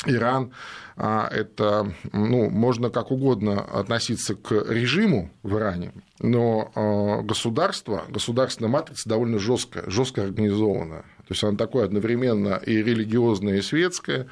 Иран 0.06 0.52
а, 0.96 1.28
это, 1.30 1.92
ну, 2.12 2.50
можно 2.50 2.90
как 2.90 3.10
угодно 3.10 3.60
относиться 3.62 4.34
к 4.34 4.52
режиму 4.68 5.30
в 5.42 5.56
Иране, 5.56 5.92
но 6.20 6.70
а, 6.74 7.22
государство, 7.22 8.04
государственная 8.08 8.70
матрица 8.70 9.08
довольно 9.08 9.38
жесткая, 9.38 9.88
жестко 9.88 10.22
организованная. 10.22 11.02
То 11.02 11.34
есть 11.34 11.44
она 11.44 11.56
такое 11.56 11.84
одновременно 11.84 12.60
и 12.64 12.76
религиозное, 12.82 13.56
и 13.56 13.62
светское, 13.62 14.26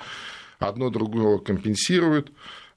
одно 0.58 0.90
другое 0.90 1.38
компенсирует, 1.38 2.30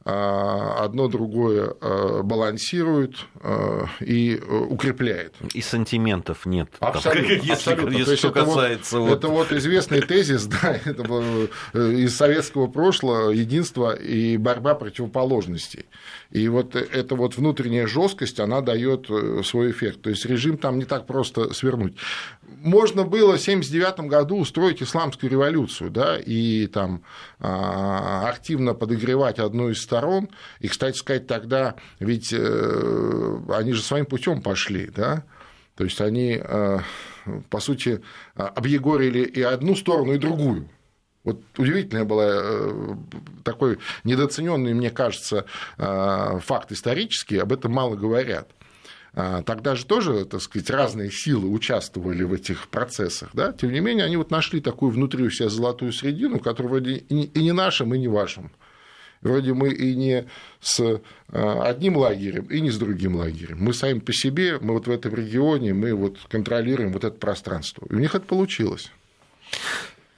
одно 0.05 1.07
другое 1.07 1.75
а, 1.79 2.23
балансирует 2.23 3.25
а, 3.41 3.85
и 4.01 4.35
э, 4.35 4.55
укрепляет. 4.69 5.33
И 5.53 5.61
сантиментов 5.61 6.45
нет. 6.45 6.69
Абсолютно. 6.79 7.29
Там, 7.29 7.37
если, 7.37 7.51
абсолютно. 7.51 7.97
Если 7.97 8.15
что 8.17 8.27
это 8.29 8.45
касается... 8.45 8.99
Вот, 8.99 9.09
вот... 9.09 9.17
Это 9.17 9.27
вот 9.29 9.51
известный 9.53 10.01
тезис 10.01 10.45
да, 10.61 10.77
это 10.83 11.47
э, 11.73 11.91
из 11.93 12.17
советского 12.17 12.67
прошлого 12.67 13.29
единство 13.29 13.95
и 13.95 14.35
борьба 14.35 14.75
противоположностей. 14.75 15.85
И 16.33 16.47
вот 16.49 16.75
эта 16.75 17.15
вот 17.15 17.37
внутренняя 17.37 17.87
жесткость, 17.87 18.39
она 18.39 18.61
дает 18.61 19.09
э, 19.09 19.41
свой 19.43 19.71
эффект. 19.71 20.01
То 20.01 20.09
есть 20.09 20.25
режим 20.25 20.57
там 20.57 20.79
не 20.79 20.85
так 20.85 21.05
просто 21.05 21.53
свернуть 21.53 21.95
можно 22.63 23.03
было 23.03 23.37
в 23.37 23.41
1979 23.41 24.09
году 24.09 24.37
устроить 24.37 24.81
исламскую 24.81 25.29
революцию, 25.29 25.91
да, 25.91 26.17
и 26.17 26.67
там 26.67 27.03
а, 27.39 28.29
активно 28.29 28.73
подогревать 28.73 29.39
одну 29.39 29.69
из 29.69 29.81
сторон. 29.81 30.29
И, 30.59 30.69
кстати 30.69 30.97
сказать, 30.97 31.27
тогда 31.27 31.75
ведь 31.99 32.33
э, 32.33 33.39
они 33.49 33.73
же 33.73 33.81
своим 33.81 34.05
путем 34.05 34.41
пошли, 34.41 34.89
да, 34.95 35.23
то 35.75 35.83
есть 35.83 35.99
они, 35.99 36.39
э, 36.41 36.79
по 37.49 37.59
сути, 37.59 38.01
объегорили 38.35 39.23
и 39.23 39.41
одну 39.41 39.75
сторону, 39.75 40.13
и 40.13 40.17
другую. 40.17 40.69
Вот 41.23 41.41
удивительный 41.57 42.03
был 42.03 42.19
э, 42.21 42.95
такой 43.43 43.79
недооцененный, 44.03 44.73
мне 44.73 44.89
кажется, 44.89 45.45
факт 45.77 46.71
исторический, 46.71 47.37
об 47.37 47.53
этом 47.53 47.71
мало 47.71 47.95
говорят. 47.95 48.49
А, 49.15 49.43
тогда 49.43 49.75
же 49.75 49.85
тоже, 49.85 50.25
так 50.25 50.41
сказать, 50.41 50.69
разные 50.71 51.11
силы 51.11 51.47
участвовали 51.47 52.23
в 52.23 52.33
этих 52.33 52.67
процессах, 52.69 53.29
да? 53.33 53.53
тем 53.53 53.71
не 53.71 53.79
менее, 53.79 54.05
они 54.05 54.17
вот 54.17 54.31
нашли 54.31 54.59
такую 54.59 54.91
внутри 54.91 55.23
у 55.23 55.29
себя 55.29 55.49
золотую 55.49 55.93
средину, 55.93 56.39
которая 56.39 56.71
вроде 56.71 56.95
и 56.95 57.39
не 57.39 57.51
нашим, 57.51 57.93
и 57.93 57.99
не 57.99 58.07
вашим. 58.07 58.51
Вроде 59.21 59.53
мы 59.53 59.69
и 59.69 59.95
не 59.95 60.25
с 60.59 60.99
а, 61.29 61.63
одним 61.63 61.97
лагерем, 61.97 62.45
и 62.45 62.59
не 62.59 62.71
с 62.71 62.77
другим 62.77 63.15
лагерем. 63.15 63.59
Мы 63.59 63.73
сами 63.73 63.99
по 63.99 64.11
себе, 64.11 64.57
мы 64.59 64.73
вот 64.73 64.87
в 64.87 64.91
этом 64.91 65.13
регионе, 65.13 65.75
мы 65.75 65.93
вот 65.93 66.17
контролируем 66.27 66.91
вот 66.91 67.03
это 67.03 67.15
пространство. 67.15 67.85
И 67.91 67.93
у 67.93 67.99
них 67.99 68.15
это 68.15 68.25
получилось. 68.25 68.91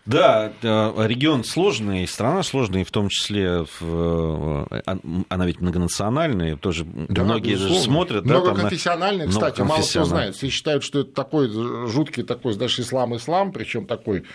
Да, 0.05 0.53
регион 0.62 1.43
сложный, 1.43 2.07
страна 2.07 2.43
сложная, 2.43 2.85
в 2.85 2.91
том 2.91 3.09
числе 3.09 3.65
в, 3.79 4.67
э, 4.69 4.81
она 5.29 5.45
ведь 5.45 5.62
многонациональная, 5.62 6.57
тоже 6.57 6.85
да, 6.85 7.24
многие 7.24 7.53
безусловно. 7.53 7.83
смотрят. 7.83 8.25
Многоконфессиональная, 8.25 9.25
да, 9.25 9.31
кстати, 9.31 9.62
мало 9.62 9.81
кто 9.81 10.03
знает. 10.05 10.35
Все 10.35 10.50
считают, 10.50 10.83
что 10.83 11.00
это 11.00 11.12
такой 11.12 11.50
жуткий 11.89 12.24
такой, 12.24 12.55
даже 12.55 12.83
ислам-ислам, 12.83 13.51
причем 13.51 13.85
такой 13.88 14.25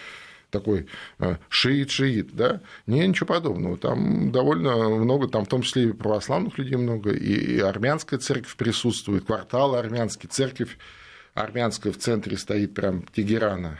такой 0.50 0.86
э, 1.18 1.36
шиит-шиит, 1.48 2.30
да? 2.32 2.60
Не, 2.86 3.06
ничего 3.06 3.26
подобного. 3.26 3.76
Там 3.76 4.32
довольно 4.32 4.88
много, 4.88 5.28
там 5.28 5.44
в 5.44 5.48
том 5.48 5.62
числе 5.62 5.84
и 5.84 5.92
православных 5.92 6.58
людей 6.58 6.76
много, 6.76 7.10
и 7.12 7.60
армянская 7.60 8.18
церковь 8.18 8.56
присутствует, 8.56 9.24
квартал 9.24 9.76
армянский, 9.76 10.28
церковь 10.28 10.76
армянская 11.34 11.92
в 11.92 11.98
центре 11.98 12.36
стоит 12.36 12.74
прям 12.74 13.04
Тегерана, 13.14 13.78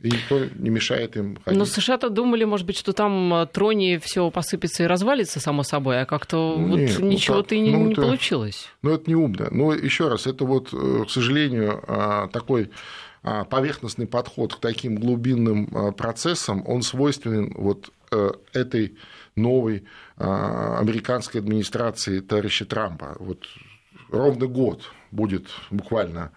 и 0.00 0.10
никто 0.10 0.44
не 0.44 0.70
мешает 0.70 1.16
им 1.16 1.38
ходить. 1.44 1.58
Но 1.58 1.64
США-то 1.64 2.08
думали, 2.08 2.44
может 2.44 2.66
быть, 2.66 2.78
что 2.78 2.92
там 2.92 3.34
э, 3.34 3.46
троне 3.46 3.98
все 3.98 4.30
посыпется 4.30 4.84
и 4.84 4.86
развалится 4.86 5.40
само 5.40 5.64
собой, 5.64 6.02
а 6.02 6.06
как-то 6.06 6.54
ну, 6.56 6.68
вот 6.68 6.98
ну 7.00 7.06
ничего-то 7.06 7.54
и 7.56 7.60
не, 7.60 7.72
ну, 7.72 7.86
не 7.86 7.92
это, 7.92 8.02
получилось. 8.02 8.68
Ну, 8.82 8.92
это 8.92 9.10
не 9.10 9.16
умно. 9.16 9.48
Но 9.50 9.74
еще 9.74 10.08
раз, 10.08 10.28
это 10.28 10.44
вот, 10.44 10.72
э, 10.72 11.04
к 11.04 11.10
сожалению, 11.10 11.82
а, 11.88 12.28
такой 12.28 12.70
а, 13.24 13.44
поверхностный 13.44 14.06
подход 14.06 14.54
к 14.54 14.60
таким 14.60 14.96
глубинным 14.96 15.68
а, 15.74 15.90
процессам, 15.90 16.62
он 16.64 16.82
свойственен 16.82 17.52
вот 17.56 17.90
э, 18.12 18.30
этой 18.52 18.96
новой 19.34 19.84
американской 20.16 21.40
администрации 21.40 22.18
товарища 22.18 22.64
Трампа. 22.64 23.16
Вот 23.20 23.44
ровно 24.10 24.48
год 24.48 24.82
будет 25.12 25.46
буквально 25.70 26.32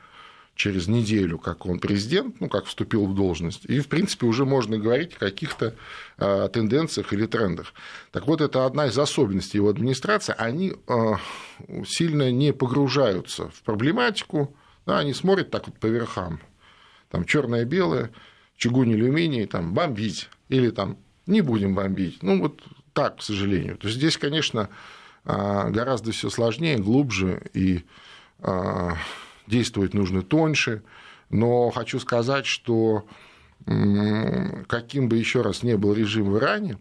через 0.56 0.88
неделю, 0.88 1.40
как 1.40 1.66
он 1.66 1.80
президент, 1.80 2.40
ну, 2.40 2.50
как 2.50 2.66
вступил 2.66 3.06
в 3.06 3.16
должность, 3.16 3.66
и, 3.66 3.80
в 3.80 3.88
принципе, 3.88 4.26
уже 4.28 4.46
можно 4.46 4.78
говорить 4.78 5.16
о 5.16 5.20
каких-то 5.20 5.76
э, 6.18 6.50
тенденциях 6.54 7.14
или 7.14 7.26
трендах. 7.26 7.74
Так 8.12 8.28
вот, 8.28 8.42
это 8.42 8.66
одна 8.66 8.88
из 8.88 8.98
особенностей 8.98 9.58
его 9.58 9.70
администрации. 9.70 10.36
Они 10.38 10.74
э, 10.88 11.14
сильно 11.86 12.32
не 12.32 12.54
погружаются 12.54 13.48
в 13.50 13.64
проблематику, 13.64 14.56
да, 14.86 15.00
они 15.00 15.14
смотрят 15.14 15.50
так 15.52 15.68
вот 15.68 15.80
по 15.80 15.88
верхам. 15.88 16.40
Там 17.10 17.26
черное-белое, 17.26 18.12
чугунь, 18.56 18.94
алюминий, 18.94 19.46
там 19.46 19.74
бомбить 19.74 20.30
или 20.50 20.70
там 20.70 20.98
не 21.26 21.42
будем 21.42 21.76
бомбить. 21.76 22.22
Ну, 22.22 22.40
вот 22.42 22.62
так, 22.94 23.18
к 23.18 23.22
сожалению. 23.22 23.78
То 23.78 23.88
есть 23.88 23.98
здесь, 23.98 24.18
конечно, 24.18 24.70
гораздо 25.24 26.12
все 26.12 26.30
сложнее, 26.30 26.78
глубже 26.78 27.42
и 27.54 27.84
действовать 29.48 29.94
нужно 29.94 30.22
тоньше, 30.22 30.84
но 31.30 31.70
хочу 31.70 32.00
сказать, 32.00 32.46
что 32.46 33.06
каким 33.66 35.08
бы 35.08 35.18
еще 35.18 35.42
раз 35.42 35.64
не 35.64 35.78
был 35.78 35.94
режим 35.94 36.32
в 36.32 36.38
Иране, 36.38 36.78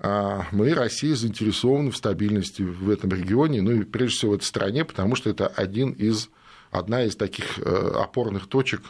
а, 0.00 0.46
мы, 0.52 0.74
Россия, 0.74 1.14
заинтересованы 1.14 1.90
в 1.90 1.96
стабильности 1.96 2.62
в 2.62 2.88
этом 2.88 3.10
регионе, 3.10 3.62
ну 3.62 3.72
и 3.72 3.82
прежде 3.82 4.16
всего 4.16 4.32
в 4.32 4.34
этой 4.36 4.44
стране, 4.44 4.84
потому 4.84 5.16
что 5.16 5.30
это 5.30 5.48
один 5.48 5.90
из, 5.90 6.28
одна 6.70 7.04
из 7.04 7.16
таких 7.16 7.58
э, 7.58 7.92
опорных 7.94 8.46
точек 8.46 8.82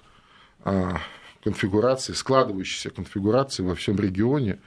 а, 0.65 1.01
конфигурации, 1.43 2.13
складывающейся 2.13 2.91
конфигурации 2.91 3.63
во 3.63 3.75
всем 3.75 3.99
регионе, 3.99 4.59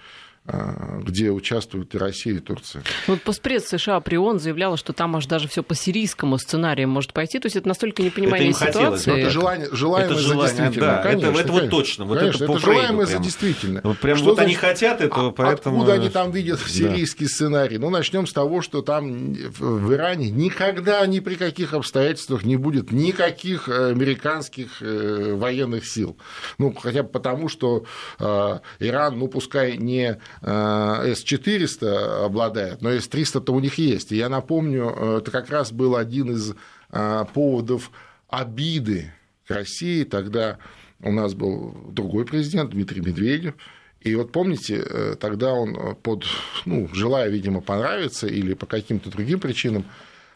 где 0.43 1.29
участвуют 1.29 1.93
и 1.93 1.99
Россия, 1.99 2.33
и 2.33 2.39
Турция. 2.39 2.81
Вот 3.05 3.21
постпресс 3.21 3.67
США 3.67 3.99
при 3.99 4.15
ООН 4.17 4.39
заявляла, 4.39 4.75
что 4.75 4.91
там 4.91 5.15
аж 5.15 5.27
даже 5.27 5.47
все 5.47 5.61
по 5.61 5.75
сирийскому 5.75 6.39
сценарию 6.39 6.87
может 6.89 7.13
пойти. 7.13 7.39
То 7.39 7.45
есть 7.45 7.55
это 7.55 7.67
настолько 7.67 8.01
непонимание 8.01 8.49
это 8.49 8.65
ситуации. 8.65 9.11
Но 9.11 9.17
это 9.17 9.29
желание, 9.29 9.67
желаемое 9.71 10.11
это 10.11 10.19
желание, 10.19 10.55
за 10.55 10.63
действительно. 10.63 10.87
Да, 10.87 11.03
конечно, 11.03 11.29
это, 11.29 11.39
это 11.39 11.51
вот 11.51 11.69
точно. 11.69 12.05
Вот 12.05 12.19
конечно, 12.19 12.43
это, 12.43 12.53
это 12.53 12.61
желаемое 12.61 13.05
за 13.05 13.19
действительно. 13.19 13.81
Вот 13.83 13.99
прям 13.99 14.17
что 14.17 14.25
вот 14.25 14.39
они 14.39 14.55
хотят 14.55 15.01
этого, 15.01 15.27
а 15.27 15.31
поэтому... 15.31 15.77
Откуда 15.77 15.93
они 15.93 16.09
там 16.09 16.31
видят 16.31 16.59
сирийский 16.67 17.25
да. 17.25 17.29
сценарий? 17.29 17.77
Ну, 17.77 17.91
начнем 17.91 18.25
с 18.25 18.33
того, 18.33 18.61
что 18.61 18.81
там 18.81 19.33
в 19.33 19.93
Иране 19.93 20.31
никогда 20.31 21.05
ни 21.05 21.19
при 21.19 21.35
каких 21.35 21.73
обстоятельствах 21.73 22.43
не 22.43 22.55
будет 22.55 22.91
никаких 22.91 23.69
э, 23.69 23.91
американских 23.91 24.81
э, 24.81 25.33
военных 25.35 25.85
сил. 25.85 26.17
Ну, 26.57 26.73
хотя 26.73 27.03
бы 27.03 27.09
потому, 27.09 27.47
что 27.47 27.85
э, 28.19 28.59
Иран, 28.79 29.19
ну, 29.19 29.27
пускай 29.27 29.77
не 29.77 30.19
С-400 30.41 32.25
обладает, 32.25 32.81
но 32.81 32.89
С-300-то 32.91 33.53
у 33.53 33.59
них 33.59 33.75
есть. 33.75 34.11
И 34.11 34.17
я 34.17 34.29
напомню, 34.29 34.93
э, 34.95 35.17
это 35.19 35.31
как 35.31 35.49
раз 35.49 35.71
был 35.71 35.95
один 35.95 36.31
из 36.31 36.53
э, 36.91 37.25
поводов 37.33 37.91
обиды 38.27 39.13
к 39.47 39.51
России. 39.51 40.03
Тогда 40.03 40.57
у 41.01 41.11
нас 41.11 41.33
был 41.33 41.75
другой 41.91 42.25
президент, 42.25 42.71
Дмитрий 42.71 43.01
Медведев, 43.01 43.55
и 43.99 44.15
вот 44.15 44.31
помните, 44.31 44.83
тогда 45.19 45.53
он 45.53 45.95
под, 46.01 46.25
ну, 46.65 46.89
желая, 46.91 47.29
видимо, 47.29 47.61
понравиться 47.61 48.25
или 48.25 48.55
по 48.55 48.65
каким-то 48.65 49.11
другим 49.11 49.39
причинам, 49.39 49.85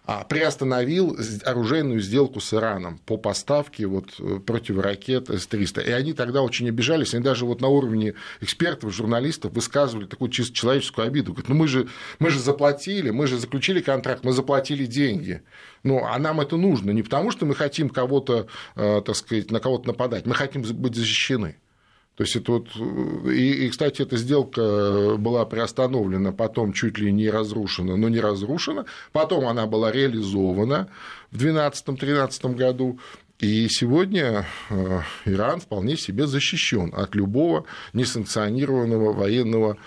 приостановил 0.05 1.17
оружейную 1.43 1.99
сделку 1.99 2.39
с 2.39 2.53
Ираном 2.53 2.99
по 3.05 3.17
поставке 3.17 3.87
вот 3.87 4.13
э, 4.19 4.39
противоракет 4.45 5.29
С-300. 5.29 5.83
И 5.83 5.91
они 5.91 6.13
тогда 6.13 6.41
очень 6.41 6.69
обижались, 6.69 7.13
они 7.13 7.23
даже 7.23 7.45
вот 7.45 7.61
на 7.61 7.67
уровне 7.67 8.13
экспертов, 8.39 8.93
журналистов 8.93 9.53
высказывали 9.53 10.05
такую 10.05 10.29
чисто 10.29 10.53
человеческую 10.53 11.07
обиду. 11.07 11.33
Говорят, 11.33 11.49
ну 11.49 11.55
мы 11.55 11.67
же, 11.67 11.87
мы 12.19 12.29
же 12.29 12.39
заплатили, 12.39 13.09
мы 13.09 13.25
же 13.25 13.37
заключили 13.37 13.81
контракт, 13.81 14.23
мы 14.23 14.31
заплатили 14.31 14.85
деньги. 14.85 15.41
Ну, 15.83 16.03
а 16.05 16.17
нам 16.19 16.39
это 16.41 16.57
нужно 16.57 16.91
не 16.91 17.03
потому, 17.03 17.31
что 17.31 17.45
мы 17.45 17.55
хотим 17.55 17.89
кого-то, 17.89 18.47
э, 18.75 19.01
так 19.05 19.15
сказать, 19.15 19.51
на 19.51 19.59
кого-то 19.59 19.87
нападать, 19.87 20.25
мы 20.25 20.35
хотим 20.35 20.61
быть 20.61 20.95
защищены. 20.95 21.57
То 22.15 22.23
есть 22.23 22.35
это 22.37 22.53
вот, 22.53 22.69
и, 23.27 23.65
и, 23.65 23.69
кстати, 23.69 24.01
эта 24.01 24.15
сделка 24.15 25.15
была 25.17 25.45
приостановлена, 25.45 26.31
потом 26.31 26.71
чуть 26.71 26.97
ли 26.97 27.11
не 27.11 27.29
разрушена, 27.29 27.97
но 27.97 28.07
не 28.07 28.21
разрушена, 28.21 28.85
потом 29.11 29.47
она 29.47 29.65
была 29.65 29.91
реализована 29.91 30.87
в 31.31 31.43
2012-2013 31.43 32.55
году, 32.55 32.99
и 33.39 33.67
сегодня 33.67 34.45
э, 34.69 35.01
Иран 35.25 35.59
вполне 35.59 35.97
себе 35.97 36.25
защищен 36.25 36.93
от 36.95 37.15
любого 37.15 37.65
несанкционированного 37.91 39.11
военного 39.11 39.77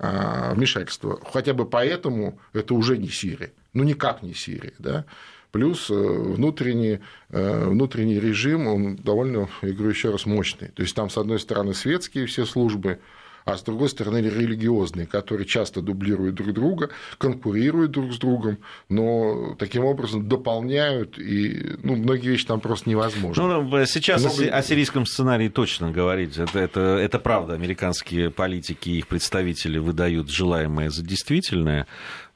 а, 0.00 0.54
вмешательства. 0.54 1.18
Хотя 1.32 1.54
бы 1.54 1.64
поэтому 1.64 2.38
это 2.52 2.74
уже 2.74 2.98
не 2.98 3.08
Сирия. 3.08 3.52
Ну, 3.72 3.82
никак 3.82 4.22
не 4.22 4.34
Сирия. 4.34 4.74
Да? 4.78 5.06
Плюс 5.50 5.90
э, 5.90 5.94
внутренний, 5.94 7.00
э, 7.30 7.64
внутренний 7.68 8.20
режим, 8.20 8.66
он 8.66 8.96
довольно, 8.96 9.48
я 9.62 9.72
говорю 9.72 9.90
еще 9.90 10.10
раз, 10.10 10.26
мощный. 10.26 10.68
То 10.68 10.82
есть 10.82 10.94
там, 10.94 11.08
с 11.08 11.16
одной 11.16 11.38
стороны, 11.38 11.74
светские 11.74 12.26
все 12.26 12.44
службы, 12.44 12.98
а 13.48 13.56
с 13.56 13.62
другой 13.62 13.88
стороны 13.88 14.18
религиозные, 14.18 15.06
которые 15.06 15.46
часто 15.46 15.80
дублируют 15.80 16.34
друг 16.34 16.52
друга, 16.52 16.90
конкурируют 17.16 17.92
друг 17.92 18.12
с 18.12 18.18
другом, 18.18 18.58
но 18.90 19.54
таким 19.58 19.84
образом 19.84 20.28
дополняют, 20.28 21.18
и 21.18 21.76
ну, 21.82 21.96
многие 21.96 22.28
вещи 22.28 22.46
там 22.46 22.60
просто 22.60 22.90
невозможно. 22.90 23.62
Ну, 23.62 23.86
сейчас 23.86 24.22
Много... 24.22 24.54
о 24.54 24.62
сирийском 24.62 25.06
сценарии 25.06 25.48
точно 25.48 25.90
говорить. 25.90 26.36
Это, 26.36 26.58
это, 26.58 26.80
это 26.80 27.18
правда, 27.18 27.54
американские 27.54 28.30
политики 28.30 28.90
и 28.90 28.98
их 28.98 29.08
представители 29.08 29.78
выдают 29.78 30.28
желаемое 30.28 30.90
за 30.90 31.02
действительное. 31.02 31.86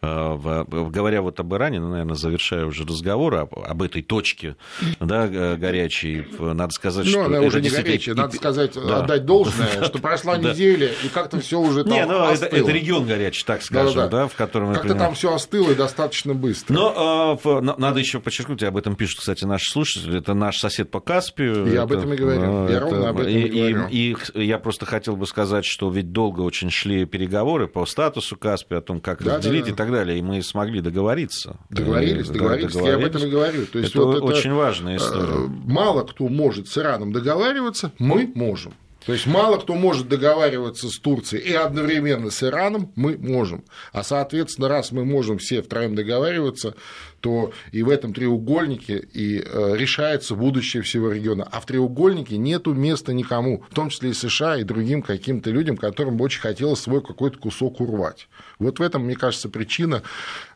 Э, 0.04 0.64
говоря 0.68 1.22
вот 1.22 1.38
об 1.38 1.54
Иране, 1.54 1.78
ну, 1.78 1.90
наверное, 1.90 2.16
завершая 2.16 2.66
уже 2.66 2.84
разговор 2.84 3.36
об, 3.36 3.54
об 3.56 3.82
этой 3.82 4.02
точке 4.02 4.56
да, 4.98 5.28
горячей, 5.28 6.26
надо 6.40 6.72
сказать, 6.72 7.04
ну, 7.04 7.10
что... 7.12 7.24
она 7.26 7.40
уже 7.40 7.60
не 7.60 7.68
горячая, 7.68 8.16
надо 8.16 8.34
сказать, 8.34 8.72
да. 8.74 9.04
отдать 9.04 9.24
должное, 9.24 9.84
что 9.84 10.00
прошла 10.00 10.38
неделя, 10.38 10.90
и 11.04 11.08
как-то 11.08 11.38
все 11.38 11.60
уже 11.60 11.84
там 11.84 11.92
Не, 11.92 12.06
ну, 12.06 12.28
это, 12.28 12.46
это 12.46 12.72
регион 12.72 13.06
горячий, 13.06 13.44
так 13.44 13.62
скажем, 13.62 13.94
да, 13.94 14.08
да, 14.08 14.22
да 14.22 14.26
в 14.26 14.34
котором... 14.34 14.74
Как-то 14.74 14.96
там 14.96 15.14
все 15.14 15.32
остыло 15.34 15.70
и 15.70 15.76
достаточно 15.76 16.34
быстро. 16.34 16.74
Но 16.74 17.38
э, 17.44 17.60
надо 17.60 18.00
еще 18.00 18.18
подчеркнуть, 18.18 18.64
об 18.64 18.76
этом 18.76 18.96
пишут, 18.96 19.20
кстати, 19.20 19.44
наши 19.44 19.70
слушатели, 19.70 20.18
это 20.18 20.34
наш 20.34 20.58
сосед 20.58 20.90
по 20.90 20.98
Каспию. 20.98 21.64
Я 21.66 21.74
это, 21.74 21.82
об 21.82 21.92
этом 21.92 22.12
и 22.12 22.16
говорю, 22.16 22.68
я 22.68 22.80
ровно 22.80 23.08
об 23.10 23.20
этом 23.20 23.32
и, 23.32 23.40
и 23.40 23.72
говорю. 23.72 23.88
И, 23.88 24.16
и 24.34 24.44
я 24.46 24.58
просто 24.58 24.84
хотел 24.84 25.14
бы 25.14 25.28
сказать, 25.28 25.64
что 25.64 25.88
ведь 25.90 26.10
долго 26.10 26.40
очень 26.40 26.70
шли 26.70 27.04
переговоры 27.04 27.68
по 27.68 27.86
статусу 27.86 28.36
Каспия, 28.36 28.78
о 28.78 28.82
том, 28.82 29.00
как 29.00 29.22
да, 29.22 29.36
разделить 29.36 29.60
да, 29.60 29.66
да. 29.66 29.72
и 29.72 29.76
так 29.76 29.91
далее, 29.92 30.18
и 30.18 30.22
мы 30.22 30.42
смогли 30.42 30.80
договориться. 30.80 31.56
Договорились, 31.70 32.28
да, 32.28 32.34
договорились, 32.34 32.72
договорились. 32.72 33.00
я 33.00 33.06
об 33.06 33.16
этом 33.16 33.28
и 33.28 33.30
говорю. 33.30 33.66
То 33.66 33.78
есть 33.78 33.90
это, 33.90 34.04
вот 34.04 34.16
это 34.16 34.24
очень 34.24 34.52
важная 34.52 34.96
история. 34.96 35.46
Э, 35.46 35.48
мало 35.48 36.04
кто 36.04 36.28
может 36.28 36.68
с 36.68 36.78
Ираном 36.78 37.12
договариваться, 37.12 37.92
мы 37.98 38.30
можем. 38.34 38.72
То 39.06 39.12
есть 39.12 39.26
мало 39.26 39.58
кто 39.58 39.74
может 39.74 40.08
договариваться 40.08 40.88
с 40.88 40.98
Турцией 40.98 41.42
и 41.42 41.52
одновременно 41.52 42.30
с 42.30 42.42
Ираном 42.42 42.92
мы 42.94 43.16
можем. 43.18 43.64
А 43.92 44.02
соответственно, 44.02 44.68
раз 44.68 44.92
мы 44.92 45.04
можем 45.04 45.38
все 45.38 45.62
втроем 45.62 45.94
договариваться, 45.94 46.74
то 47.20 47.52
и 47.70 47.82
в 47.82 47.88
этом 47.88 48.14
треугольнике 48.14 48.98
и 48.98 49.40
э, 49.40 49.76
решается 49.76 50.34
будущее 50.34 50.82
всего 50.82 51.10
региона. 51.10 51.48
А 51.50 51.60
в 51.60 51.66
треугольнике 51.66 52.36
нету 52.36 52.74
места 52.74 53.12
никому, 53.12 53.64
в 53.70 53.74
том 53.74 53.90
числе 53.90 54.10
и 54.10 54.14
США, 54.14 54.56
и 54.56 54.64
другим 54.64 55.02
каким-то 55.02 55.50
людям, 55.50 55.76
которым 55.76 56.16
бы 56.16 56.24
очень 56.24 56.40
хотелось 56.40 56.80
свой 56.80 57.02
какой-то 57.02 57.38
кусок 57.38 57.80
урвать. 57.80 58.28
Вот 58.58 58.78
в 58.78 58.82
этом, 58.82 59.04
мне 59.04 59.14
кажется, 59.14 59.48
причина 59.48 60.02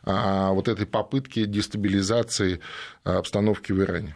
а, 0.03 0.51
вот 0.51 0.67
этой 0.67 0.85
попытки 0.85 1.45
дестабилизации 1.45 2.59
а, 3.03 3.19
обстановки 3.19 3.71
в 3.71 3.81
Иране. 3.81 4.15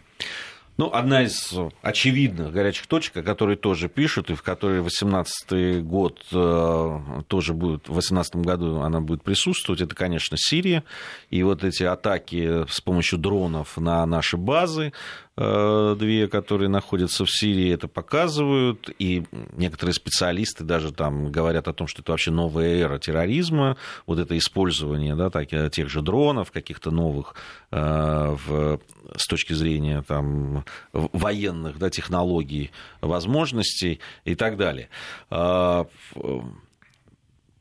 Ну, 0.82 0.90
одна 0.92 1.22
из 1.22 1.54
очевидных 1.84 2.52
горячих 2.52 2.88
точек, 2.88 3.18
о 3.18 3.22
которой 3.22 3.56
тоже 3.56 3.88
пишут, 3.88 4.32
и 4.32 4.34
в 4.34 4.42
которой 4.42 4.82
2018 4.82 5.84
год 5.84 6.26
э, 6.32 7.00
тоже 7.28 7.54
будет, 7.54 7.84
в 7.84 7.94
2018 7.94 8.38
году 8.38 8.80
она 8.80 9.00
будет 9.00 9.22
присутствовать, 9.22 9.82
это, 9.82 9.94
конечно, 9.94 10.38
Сирия. 10.40 10.84
И 11.30 11.44
вот 11.44 11.64
эти 11.64 11.84
атаки 11.84 12.66
с 12.68 12.82
помощью 12.82 13.20
дронов 13.20 13.78
на 13.78 14.04
наши 14.08 14.38
базы, 14.38 14.92
две, 15.38 16.28
которые 16.28 16.68
находятся 16.68 17.26
в 17.26 17.32
Сирии, 17.32 17.74
это 17.74 17.88
показывают, 17.88 18.90
и 19.00 19.24
некоторые 19.54 19.94
специалисты 19.94 20.64
даже 20.64 20.92
там 20.92 21.32
говорят 21.32 21.68
о 21.68 21.74
том, 21.74 21.88
что 21.88 22.02
это 22.02 22.12
вообще 22.12 22.32
новая 22.32 22.82
эра 22.82 23.00
терроризма, 23.00 23.78
вот 24.06 24.20
это 24.20 24.38
использование 24.38 25.16
да, 25.16 25.30
так, 25.30 25.50
тех 25.72 25.90
же 25.90 26.02
дронов, 26.02 26.52
каких-то 26.52 26.92
новых 26.92 27.36
э, 27.72 28.36
в, 28.46 28.80
с 29.16 29.28
точки 29.28 29.54
зрения 29.54 30.02
там, 30.02 30.66
военных 30.92 31.78
да, 31.80 31.90
технологий, 31.90 32.72
возможностей 33.00 34.00
и 34.26 34.36
так 34.36 34.58
далее. 34.58 34.90
Э, 35.30 35.86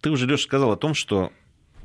ты 0.00 0.10
уже, 0.10 0.26
Леша, 0.26 0.42
сказал 0.42 0.72
о 0.72 0.76
том, 0.76 0.94
что 0.94 1.30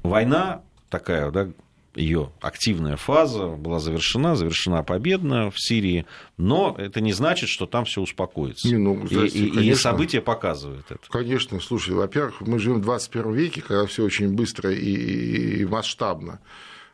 война 0.03 0.61
такая, 0.89 1.29
да, 1.31 1.49
ее 1.95 2.31
активная 2.41 2.97
фаза 2.97 3.47
была 3.47 3.79
завершена, 3.79 4.35
завершена 4.35 4.83
победно 4.83 5.51
в 5.51 5.59
Сирии, 5.59 6.05
но 6.37 6.75
это 6.77 7.01
не 7.01 7.13
значит, 7.13 7.49
что 7.49 7.65
там 7.65 7.85
все 7.85 8.01
успокоится. 8.01 8.67
Не, 8.67 8.77
ну, 8.77 9.05
и, 9.05 9.27
и, 9.27 9.69
и 9.71 9.75
события 9.75 10.21
показывают 10.21 10.85
это. 10.89 11.01
Конечно, 11.09 11.59
слушай, 11.59 11.93
во-первых, 11.93 12.41
мы 12.41 12.59
живем 12.59 12.77
в 12.77 12.81
21 12.81 13.33
веке, 13.33 13.61
когда 13.61 13.85
все 13.85 14.03
очень 14.03 14.33
быстро 14.33 14.71
и, 14.71 15.61
и 15.61 15.65
масштабно. 15.65 16.39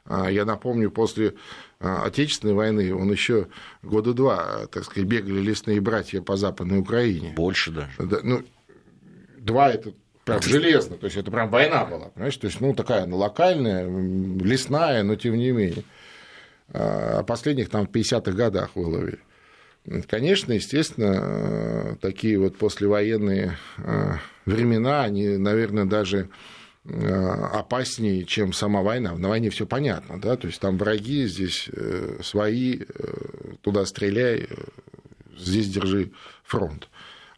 А, 0.05 0.29
я 0.29 0.45
напомню, 0.45 0.91
после 0.91 1.35
а, 1.79 2.03
Отечественной 2.03 2.53
войны 2.53 2.93
он 2.93 3.11
еще 3.11 3.47
года 3.83 4.13
два, 4.13 4.67
так 4.67 4.83
сказать, 4.83 5.07
бегали 5.07 5.39
лесные 5.39 5.81
братья 5.81 6.21
по 6.21 6.37
Западной 6.37 6.79
Украине. 6.79 7.33
Больше 7.35 7.71
даже. 7.71 7.91
Да, 7.99 8.19
ну, 8.23 8.43
два 9.37 9.69
это 9.69 9.93
прям 10.25 10.41
железно, 10.41 10.97
то 10.97 11.05
есть 11.05 11.17
это 11.17 11.31
прям 11.31 11.49
война 11.49 11.85
была, 11.85 12.09
понимаешь, 12.09 12.37
то 12.37 12.47
есть, 12.47 12.61
ну, 12.61 12.73
такая 12.73 13.05
ну, 13.05 13.17
локальная, 13.17 13.85
лесная, 13.85 15.03
но 15.03 15.15
тем 15.15 15.35
не 15.37 15.51
менее. 15.51 15.83
А 16.73 17.23
последних 17.23 17.69
там 17.69 17.85
в 17.85 17.89
50-х 17.89 18.31
годах 18.31 18.71
выловили. 18.75 19.19
Конечно, 20.07 20.53
естественно, 20.53 21.97
такие 22.01 22.37
вот 22.37 22.57
послевоенные 22.57 23.57
а, 23.79 24.19
времена, 24.45 25.03
они, 25.03 25.37
наверное, 25.37 25.85
даже 25.85 26.29
а, 26.87 27.59
опаснее, 27.59 28.23
чем 28.25 28.53
сама 28.53 28.83
война. 28.83 29.15
На 29.15 29.29
войне 29.29 29.49
все 29.49 29.65
понятно, 29.65 30.21
да, 30.21 30.37
то 30.37 30.47
есть 30.47 30.59
там 30.59 30.77
враги, 30.77 31.25
здесь 31.25 31.67
э, 31.73 32.19
свои, 32.23 32.81
э, 32.81 33.13
туда 33.61 33.85
стреляй, 33.85 34.47
э, 34.49 34.55
здесь 35.35 35.67
держи 35.67 36.11
фронт 36.43 36.87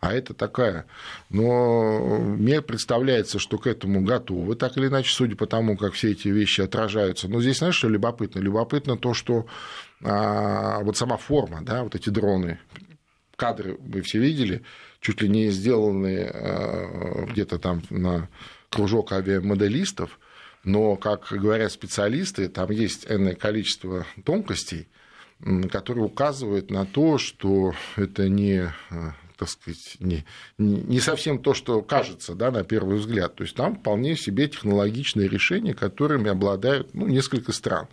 а 0.04 0.14
это 0.14 0.34
такая. 0.34 0.86
Но 1.30 2.18
мне 2.20 2.62
представляется, 2.62 3.40
что 3.40 3.58
к 3.58 3.68
этому 3.68 4.02
готовы, 4.02 4.56
так 4.56 4.76
или 4.78 4.88
иначе, 4.88 5.14
судя 5.14 5.38
по 5.38 5.48
тому, 5.48 5.78
как 5.78 5.94
все 5.94 6.12
эти 6.12 6.28
вещи 6.28 6.60
отражаются. 6.60 7.30
Но 7.30 7.40
здесь, 7.40 7.60
знаешь, 7.60 7.76
что 7.76 7.88
любопытно? 7.88 8.40
Любопытно 8.40 8.98
то, 8.98 9.14
что 9.14 9.46
а, 10.04 10.82
вот 10.82 10.98
сама 10.98 11.16
форма, 11.16 11.62
да, 11.62 11.84
вот 11.84 11.96
эти 11.96 12.10
дроны, 12.10 12.60
кадры 13.38 13.78
мы 13.80 14.02
все 14.02 14.20
видели, 14.20 14.64
чуть 15.00 15.22
ли 15.22 15.30
не 15.30 15.50
сделанные 15.52 16.30
а, 16.34 17.26
где-то 17.32 17.58
там 17.58 17.82
на 17.90 18.28
кружок 18.70 19.14
авиамоделистов, 19.14 20.20
но, 20.66 20.98
как 20.98 21.28
говорят 21.32 21.72
специалисты, 21.72 22.50
там 22.50 22.72
есть 22.72 23.06
энное 23.10 23.36
количество 23.36 24.06
тонкостей, 24.26 24.90
которые 25.72 26.04
указывают 26.04 26.72
на 26.72 26.86
то, 26.86 27.18
что 27.18 27.74
это 27.96 28.28
не 28.28 28.70
а, 28.90 29.14
так 29.44 29.50
сказать, 29.50 29.98
не, 30.00 30.26
не 30.58 31.02
совсем 31.02 31.40
то, 31.40 31.54
что 31.54 31.82
кажется 31.82 32.34
да, 32.34 32.50
на 32.50 32.64
первый 32.64 32.98
взгляд. 32.98 33.36
То 33.36 33.44
есть 33.44 33.56
там 33.56 33.76
вполне 33.76 34.16
себе 34.16 34.48
технологичные 34.48 35.28
решения, 35.28 35.74
которыми 35.74 36.30
обладают 36.30 36.94
ну, 36.94 37.08
несколько 37.08 37.52
стран. 37.52 37.88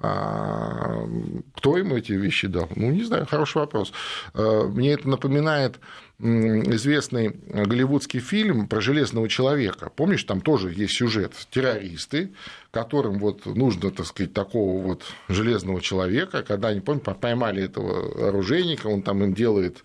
А 0.00 1.08
кто 1.56 1.76
ему 1.76 1.96
эти 1.96 2.12
вещи 2.12 2.46
дал? 2.46 2.68
Ну, 2.76 2.90
не 2.90 3.02
знаю, 3.02 3.26
хороший 3.26 3.58
вопрос. 3.58 3.92
А, 4.34 4.68
мне 4.68 4.92
это 4.92 5.08
напоминает 5.08 5.80
известный 6.20 7.28
голливудский 7.28 8.20
фильм 8.20 8.68
про 8.68 8.80
железного 8.80 9.28
человека. 9.28 9.90
Помнишь, 9.94 10.24
там 10.24 10.40
тоже 10.40 10.72
есть 10.72 10.94
сюжет. 10.94 11.32
Террористы, 11.50 12.32
которым 12.70 13.18
вот 13.18 13.46
нужно, 13.46 13.90
так 13.90 14.06
сказать, 14.06 14.34
такого 14.34 14.82
вот 14.82 15.04
железного 15.28 15.80
человека, 15.80 16.42
когда 16.42 16.68
они, 16.68 16.80
помню, 16.80 17.00
поймали 17.00 17.64
этого 17.64 18.28
оружейника, 18.28 18.88
он 18.88 19.02
там 19.02 19.24
им 19.24 19.32
делает 19.32 19.84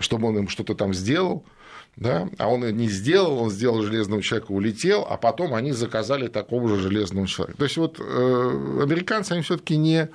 чтобы 0.00 0.28
он 0.28 0.38
им 0.38 0.48
что-то 0.48 0.74
там 0.74 0.94
сделал, 0.94 1.44
да, 1.96 2.28
а 2.38 2.48
он 2.48 2.66
не 2.76 2.88
сделал, 2.88 3.38
он 3.38 3.50
сделал 3.50 3.82
железного 3.82 4.22
человека, 4.22 4.52
улетел, 4.52 5.06
а 5.08 5.16
потом 5.16 5.54
они 5.54 5.72
заказали 5.72 6.28
такого 6.28 6.68
же 6.68 6.76
железного 6.76 7.26
человека. 7.26 7.58
То 7.58 7.64
есть 7.64 7.76
вот 7.76 8.00
э, 8.00 8.80
американцы, 8.82 9.32
они 9.32 9.42
все-таки 9.42 9.76
не, 9.76 10.08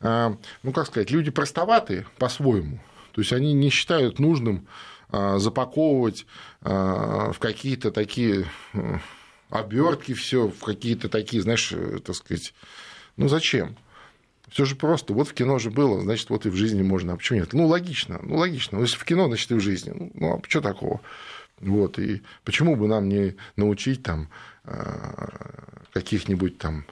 э, 0.00 0.34
ну 0.62 0.72
как 0.72 0.86
сказать, 0.86 1.10
люди 1.10 1.30
простоватые 1.30 2.06
по-своему. 2.18 2.80
То 3.12 3.20
есть 3.20 3.32
они 3.32 3.52
не 3.54 3.70
считают 3.70 4.18
нужным 4.18 4.66
запаковывать 5.10 6.24
в 6.62 7.36
какие-то 7.38 7.90
такие 7.90 8.46
обертки 9.50 10.14
все, 10.14 10.48
в 10.48 10.64
какие-то 10.64 11.10
такие, 11.10 11.42
знаешь, 11.42 11.74
так 12.04 12.16
сказать, 12.16 12.54
ну 13.18 13.28
зачем? 13.28 13.76
Все 14.52 14.66
же 14.66 14.76
просто. 14.76 15.14
Вот 15.14 15.28
в 15.28 15.34
кино 15.34 15.58
же 15.58 15.70
было, 15.70 16.02
значит, 16.02 16.28
вот 16.28 16.44
и 16.44 16.50
в 16.50 16.54
жизни 16.54 16.82
можно. 16.82 17.14
А 17.14 17.16
почему 17.16 17.38
нет? 17.38 17.54
Ну, 17.54 17.66
логично. 17.66 18.20
Ну, 18.22 18.36
логично. 18.36 18.78
Ну, 18.78 18.84
если 18.84 18.98
в 18.98 19.04
кино, 19.04 19.26
значит, 19.28 19.50
и 19.50 19.54
в 19.54 19.60
жизни. 19.60 19.92
Ну, 19.94 20.10
ну 20.14 20.34
а 20.34 20.42
что 20.46 20.60
такого? 20.60 21.00
Вот. 21.60 21.98
И 21.98 22.22
почему 22.44 22.76
бы 22.76 22.86
нам 22.86 23.08
не 23.08 23.36
научить 23.56 24.02
там 24.02 24.28
а, 24.64 25.28
каких-нибудь 25.94 26.58
там 26.58 26.84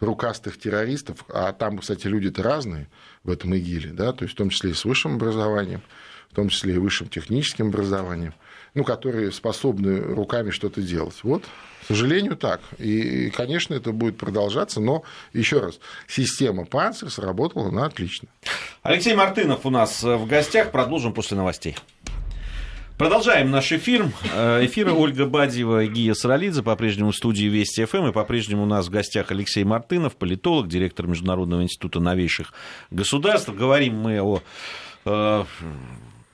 рукастых 0.00 0.58
террористов, 0.58 1.24
а 1.28 1.52
там, 1.52 1.78
кстати, 1.78 2.06
люди-то 2.06 2.42
разные 2.42 2.88
в 3.24 3.30
этом 3.30 3.54
ИГИЛе, 3.54 3.90
да, 3.92 4.12
то 4.12 4.24
есть 4.24 4.34
в 4.34 4.38
том 4.38 4.50
числе 4.50 4.70
и 4.70 4.74
с 4.74 4.84
высшим 4.84 5.16
образованием, 5.16 5.82
в 6.30 6.34
том 6.34 6.48
числе 6.48 6.74
и 6.74 6.78
высшим 6.78 7.08
техническим 7.08 7.68
образованием, 7.68 8.34
ну, 8.74 8.84
которые 8.84 9.32
способны 9.32 10.00
руками 10.00 10.50
что-то 10.50 10.82
делать. 10.82 11.16
Вот, 11.22 11.44
к 11.82 11.86
сожалению, 11.86 12.36
так. 12.36 12.60
И, 12.78 13.30
конечно, 13.30 13.74
это 13.74 13.92
будет 13.92 14.16
продолжаться, 14.16 14.80
но, 14.80 15.04
еще 15.32 15.60
раз, 15.60 15.80
система 16.06 16.64
Панцер 16.64 17.10
сработала 17.10 17.70
на 17.70 17.86
отлично. 17.86 18.28
Алексей 18.82 19.14
Мартынов 19.14 19.64
у 19.64 19.70
нас 19.70 20.02
в 20.02 20.26
гостях. 20.26 20.70
Продолжим 20.70 21.12
после 21.12 21.36
новостей. 21.36 21.76
Продолжаем 22.98 23.52
наш 23.52 23.70
эфир. 23.70 24.10
Э, 24.34 24.66
эфиры 24.66 24.92
Ольга 24.92 25.24
Бадьева 25.24 25.86
Гия 25.86 26.14
Саралидзе 26.14 26.64
по-прежнему 26.64 27.12
в 27.12 27.16
студии 27.16 27.44
Вести 27.44 27.84
ФМ. 27.84 28.08
И 28.08 28.12
по-прежнему 28.12 28.64
у 28.64 28.66
нас 28.66 28.88
в 28.88 28.90
гостях 28.90 29.30
Алексей 29.30 29.62
Мартынов, 29.62 30.16
политолог, 30.16 30.66
директор 30.66 31.06
Международного 31.06 31.62
института 31.62 32.00
новейших 32.00 32.52
государств. 32.90 33.54
Говорим 33.54 34.00
мы 34.00 34.20
о 34.20 34.42
э, 35.04 35.44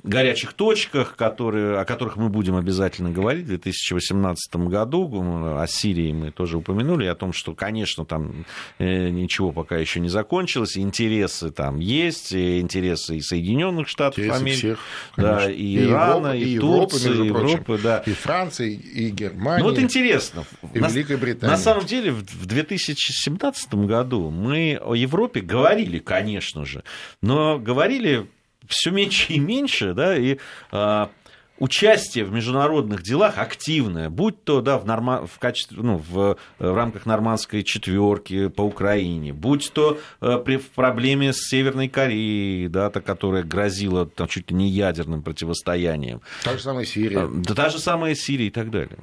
горячих 0.04 0.52
точках, 0.52 1.16
которые, 1.16 1.78
о 1.78 1.84
которых 1.84 2.16
мы 2.16 2.28
будем 2.28 2.56
обязательно 2.56 3.10
говорить 3.10 3.44
в 3.44 3.48
2018 3.48 4.54
году. 4.56 5.10
О 5.14 5.66
Сирии 5.66 6.12
мы 6.12 6.30
тоже 6.30 6.58
упомянули, 6.58 7.06
о 7.06 7.14
том, 7.14 7.32
что, 7.32 7.54
конечно, 7.54 8.04
там 8.04 8.44
э, 8.78 9.08
ничего 9.08 9.50
пока 9.50 9.76
еще 9.76 10.00
не 10.00 10.10
закончилось, 10.10 10.76
интересы 10.76 11.50
там 11.50 11.78
есть, 11.78 12.32
и 12.32 12.60
интересы 12.60 13.16
и 13.16 13.20
Соединенных 13.20 13.88
Штатов 13.88 14.18
интересы 14.18 14.40
Америки, 14.40 14.58
всех, 14.58 14.78
да, 15.16 15.50
и 15.50 15.84
Ирана, 15.84 16.36
и, 16.36 16.50
Европа, 16.50 16.90
Турции, 16.90 17.10
и 17.10 17.26
Европы, 17.26 17.80
да. 17.82 18.02
и 18.04 18.10
Франции, 18.12 18.74
и 18.74 19.08
Германии. 19.08 19.62
Ну 19.62 19.70
вот 19.70 19.78
интересно. 19.78 20.44
И 20.74 20.78
на, 20.78 20.88
Великой 20.88 21.16
Британии. 21.16 21.50
На 21.50 21.58
самом 21.58 21.86
деле 21.86 22.12
в 22.12 22.46
2017 22.46 23.74
году 23.74 24.30
мы 24.30 24.78
о 24.82 24.94
Европе 24.94 25.40
говорили, 25.40 25.98
конечно 25.98 26.66
же, 26.66 26.84
но 27.22 27.58
говорили 27.58 28.26
все 28.68 28.90
меньше 28.90 29.32
и 29.32 29.38
меньше, 29.38 29.94
да, 29.94 30.16
и 30.16 30.38
а, 30.70 31.10
участие 31.58 32.24
в 32.24 32.32
международных 32.32 33.02
делах 33.02 33.38
активное, 33.38 34.10
будь 34.10 34.42
то 34.44 34.60
да, 34.60 34.78
в, 34.78 34.86
норма... 34.86 35.26
в, 35.26 35.38
качестве, 35.38 35.78
ну, 35.80 35.98
в, 35.98 36.36
в 36.58 36.74
рамках 36.74 37.06
нормандской 37.06 37.62
четверки 37.62 38.48
по 38.48 38.62
Украине, 38.62 39.32
будь 39.32 39.72
то 39.72 39.98
э, 40.20 40.38
при, 40.44 40.56
в 40.56 40.70
проблеме 40.70 41.32
с 41.32 41.48
Северной 41.48 41.88
Кореей, 41.88 42.68
да, 42.68 42.90
та, 42.90 43.00
которая 43.00 43.42
грозила 43.42 44.06
там, 44.06 44.26
чуть 44.26 44.50
ли 44.50 44.56
не 44.56 44.68
ядерным 44.68 45.22
противостоянием. 45.22 46.20
Та 46.42 46.54
же 46.54 46.62
самая 46.62 46.84
Сирия. 46.84 47.28
Да, 47.28 47.54
та 47.54 47.68
же 47.68 47.78
самая 47.78 48.14
Сирия 48.14 48.48
и 48.48 48.50
так 48.50 48.70
далее. 48.70 48.98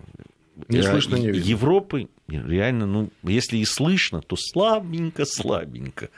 Не 0.68 0.80
э, 0.80 0.84
слышно, 0.84 1.16
не 1.16 1.28
видно. 1.28 1.48
Европы 1.48 2.10
реально, 2.28 2.86
ну, 2.86 3.10
если 3.24 3.58
и 3.58 3.66
слышно, 3.66 4.22
то 4.22 4.36
слабенько-слабенько. 4.36 6.10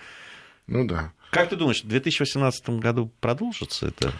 Ну 0.67 0.87
да. 0.87 1.11
Как 1.33 1.49
ты 1.49 1.55
думаешь, 1.55 1.83
в 1.83 1.87
2018 1.87 2.69
году 2.79 3.11
продолжится 3.19 3.87
это? 3.87 4.13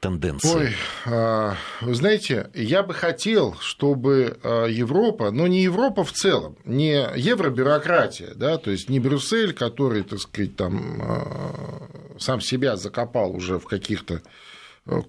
тенденция? 0.00 0.54
Ой, 0.54 0.74
а, 1.06 1.54
вы 1.82 1.94
знаете, 1.94 2.50
я 2.54 2.82
бы 2.82 2.94
хотел, 2.94 3.54
чтобы 3.60 4.38
а, 4.42 4.64
Европа, 4.64 5.30
но 5.30 5.46
не 5.46 5.62
Европа 5.62 6.04
в 6.04 6.12
целом, 6.12 6.56
не 6.64 7.06
евробюрократия, 7.16 8.32
да, 8.34 8.56
то 8.56 8.70
есть 8.70 8.88
не 8.88 8.98
Брюссель, 8.98 9.52
который, 9.52 10.02
так 10.02 10.18
сказать, 10.18 10.56
там 10.56 11.02
а, 11.02 11.88
сам 12.18 12.40
себя 12.40 12.76
закопал 12.76 13.36
уже 13.36 13.58
в 13.58 13.66
каких-то 13.66 14.22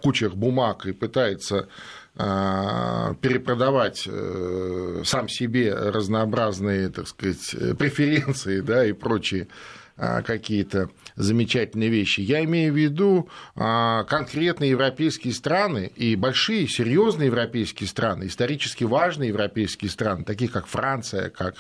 кучах 0.02 0.36
бумаг 0.36 0.86
и 0.86 0.92
пытается 0.92 1.70
перепродавать 2.14 4.04
э, 4.06 5.02
сам 5.06 5.30
себе 5.30 5.74
разнообразные, 5.74 6.90
так 6.90 7.08
сказать, 7.08 7.56
преференции 7.80 8.60
да, 8.60 8.86
и 8.86 8.92
прочие 8.92 9.48
какие-то 9.98 10.90
замечательные 11.16 11.90
вещи. 11.90 12.22
Я 12.22 12.44
имею 12.44 12.74
в 12.74 12.78
виду 12.78 13.30
а, 13.56 14.04
конкретные 14.06 14.72
европейские 14.72 15.34
страны 15.34 15.92
и 15.96 16.16
большие, 16.16 16.68
серьезные 16.68 17.28
европейские 17.28 17.88
страны, 17.88 18.26
исторически 18.26 18.84
важные 18.84 19.30
европейские 19.30 19.92
страны, 19.92 20.24
такие 20.24 20.50
как 20.50 20.68
Франция, 20.68 21.30
как 21.30 21.56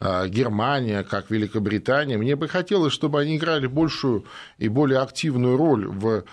а, 0.00 0.26
Германия, 0.28 1.02
как 1.02 1.30
Великобритания, 1.30 2.16
мне 2.16 2.36
бы 2.36 2.48
хотелось, 2.48 2.92
чтобы 2.92 3.20
они 3.20 3.36
играли 3.36 3.66
большую 3.66 4.24
и 4.58 4.68
более 4.68 5.00
активную 5.00 5.56
роль 5.56 5.86
в, 5.86 6.24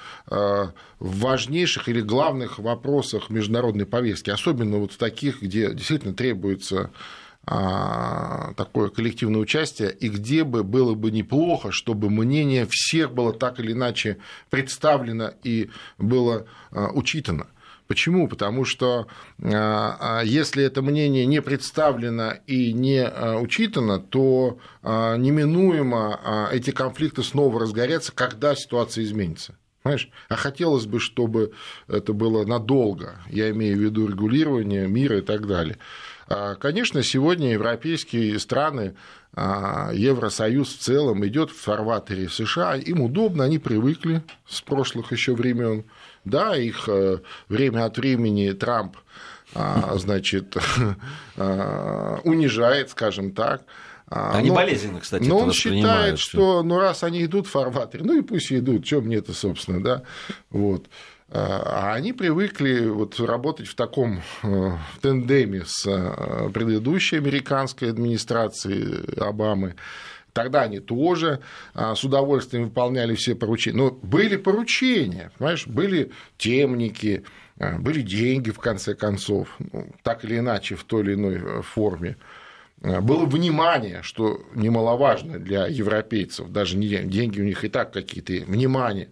важнейших 0.99 1.89
или 1.89 2.01
главных 2.01 2.59
вопросах 2.59 3.29
международной 3.29 3.85
повестки, 3.85 4.29
особенно 4.29 4.77
вот 4.77 4.93
в 4.93 4.97
таких, 4.97 5.41
где 5.41 5.73
действительно 5.73 6.13
требуется 6.13 6.91
а, 6.91 7.20
такое 7.45 8.89
коллективное 8.89 9.41
участие, 9.41 9.91
и 9.91 10.09
где 10.09 10.43
бы 10.43 10.63
было 10.63 10.93
бы 10.93 11.09
неплохо, 11.11 11.71
чтобы 11.71 12.09
мнение 12.09 12.67
всех 12.69 13.13
было 13.13 13.33
так 13.33 13.59
или 13.59 13.71
иначе 13.71 14.17
представлено 14.49 15.31
и 15.43 15.69
было 15.97 16.45
а, 16.71 16.89
учитано. 16.93 17.47
Почему? 17.87 18.27
Потому 18.27 18.63
что 18.63 19.07
а, 19.43 20.21
если 20.23 20.63
это 20.63 20.81
мнение 20.81 21.25
не 21.25 21.41
представлено 21.41 22.35
и 22.45 22.71
не 22.73 23.09
учитано, 23.39 23.99
то 23.99 24.59
неминуемо 24.83 26.49
эти 26.53 26.71
конфликты 26.71 27.23
снова 27.23 27.59
разгорятся, 27.59 28.13
когда 28.13 28.55
ситуация 28.55 29.03
изменится. 29.03 29.57
Понимаешь? 29.83 30.09
А 30.29 30.35
хотелось 30.35 30.85
бы, 30.85 30.99
чтобы 30.99 31.53
это 31.87 32.13
было 32.13 32.45
надолго. 32.45 33.15
Я 33.29 33.49
имею 33.49 33.77
в 33.77 33.81
виду 33.81 34.07
регулирование 34.07 34.87
мира 34.87 35.17
и 35.17 35.21
так 35.21 35.47
далее. 35.47 35.77
А, 36.31 36.55
конечно, 36.55 37.03
сегодня 37.03 37.51
европейские 37.51 38.39
страны, 38.39 38.95
а, 39.33 39.91
Евросоюз 39.93 40.75
в 40.75 40.79
целом 40.79 41.25
идет 41.27 41.51
в 41.51 41.59
фарватере 41.59 42.29
США, 42.29 42.75
им 42.75 43.01
удобно, 43.01 43.43
они 43.43 43.59
привыкли 43.59 44.23
с 44.47 44.61
прошлых 44.61 45.11
еще 45.11 45.35
времен. 45.35 45.85
Да, 46.23 46.55
их 46.55 46.87
э, 46.87 47.17
время 47.49 47.85
от 47.85 47.97
времени 47.97 48.51
Трамп 48.51 48.95
а, 49.55 49.97
значит, 49.97 50.55
унижает, 51.35 52.91
скажем 52.91 53.31
так. 53.31 53.63
Они 54.07 54.49
но, 54.49 54.55
болезненно, 54.55 54.99
кстати, 54.99 55.23
Но 55.23 55.37
он 55.39 55.51
считает, 55.53 56.19
что 56.19 56.63
ну, 56.63 56.77
раз 56.77 57.03
они 57.03 57.23
идут 57.23 57.47
в 57.47 57.51
фарватере, 57.51 58.03
ну 58.03 58.19
и 58.19 58.21
пусть 58.21 58.51
идут, 58.51 58.85
что 58.85 59.01
мне 59.01 59.15
это, 59.17 59.33
собственно, 59.33 59.81
да, 59.81 60.03
вот. 60.49 60.87
А 61.33 61.93
они 61.93 62.11
привыкли 62.11 62.87
вот 62.87 63.17
работать 63.21 63.67
в 63.67 63.75
таком 63.75 64.21
э, 64.43 64.71
тендеме 65.01 65.63
с 65.65 65.87
э, 65.87 66.49
предыдущей 66.53 67.17
американской 67.17 67.89
администрацией 67.89 69.17
Обамы. 69.17 69.75
Тогда 70.33 70.63
они 70.63 70.79
тоже 70.79 71.39
э, 71.73 71.93
с 71.95 72.03
удовольствием 72.03 72.65
выполняли 72.65 73.15
все 73.15 73.33
поручения. 73.33 73.77
Но 73.77 73.91
были 73.91 74.35
поручения, 74.35 75.31
понимаешь, 75.37 75.67
были 75.67 76.11
темники, 76.37 77.23
были 77.57 78.01
деньги, 78.01 78.49
в 78.49 78.59
конце 78.59 78.93
концов, 78.93 79.55
ну, 79.71 79.87
так 80.03 80.25
или 80.25 80.37
иначе, 80.39 80.75
в 80.75 80.83
той 80.83 81.03
или 81.03 81.13
иной 81.13 81.61
форме. 81.61 82.17
Было 82.81 83.25
внимание, 83.25 84.01
что 84.01 84.41
немаловажно 84.55 85.37
для 85.37 85.67
европейцев, 85.67 86.49
даже 86.49 86.75
не 86.77 86.87
деньги 86.87 87.39
у 87.39 87.43
них 87.43 87.63
и 87.63 87.69
так 87.69 87.93
какие-то, 87.93 88.33
внимание. 88.51 89.09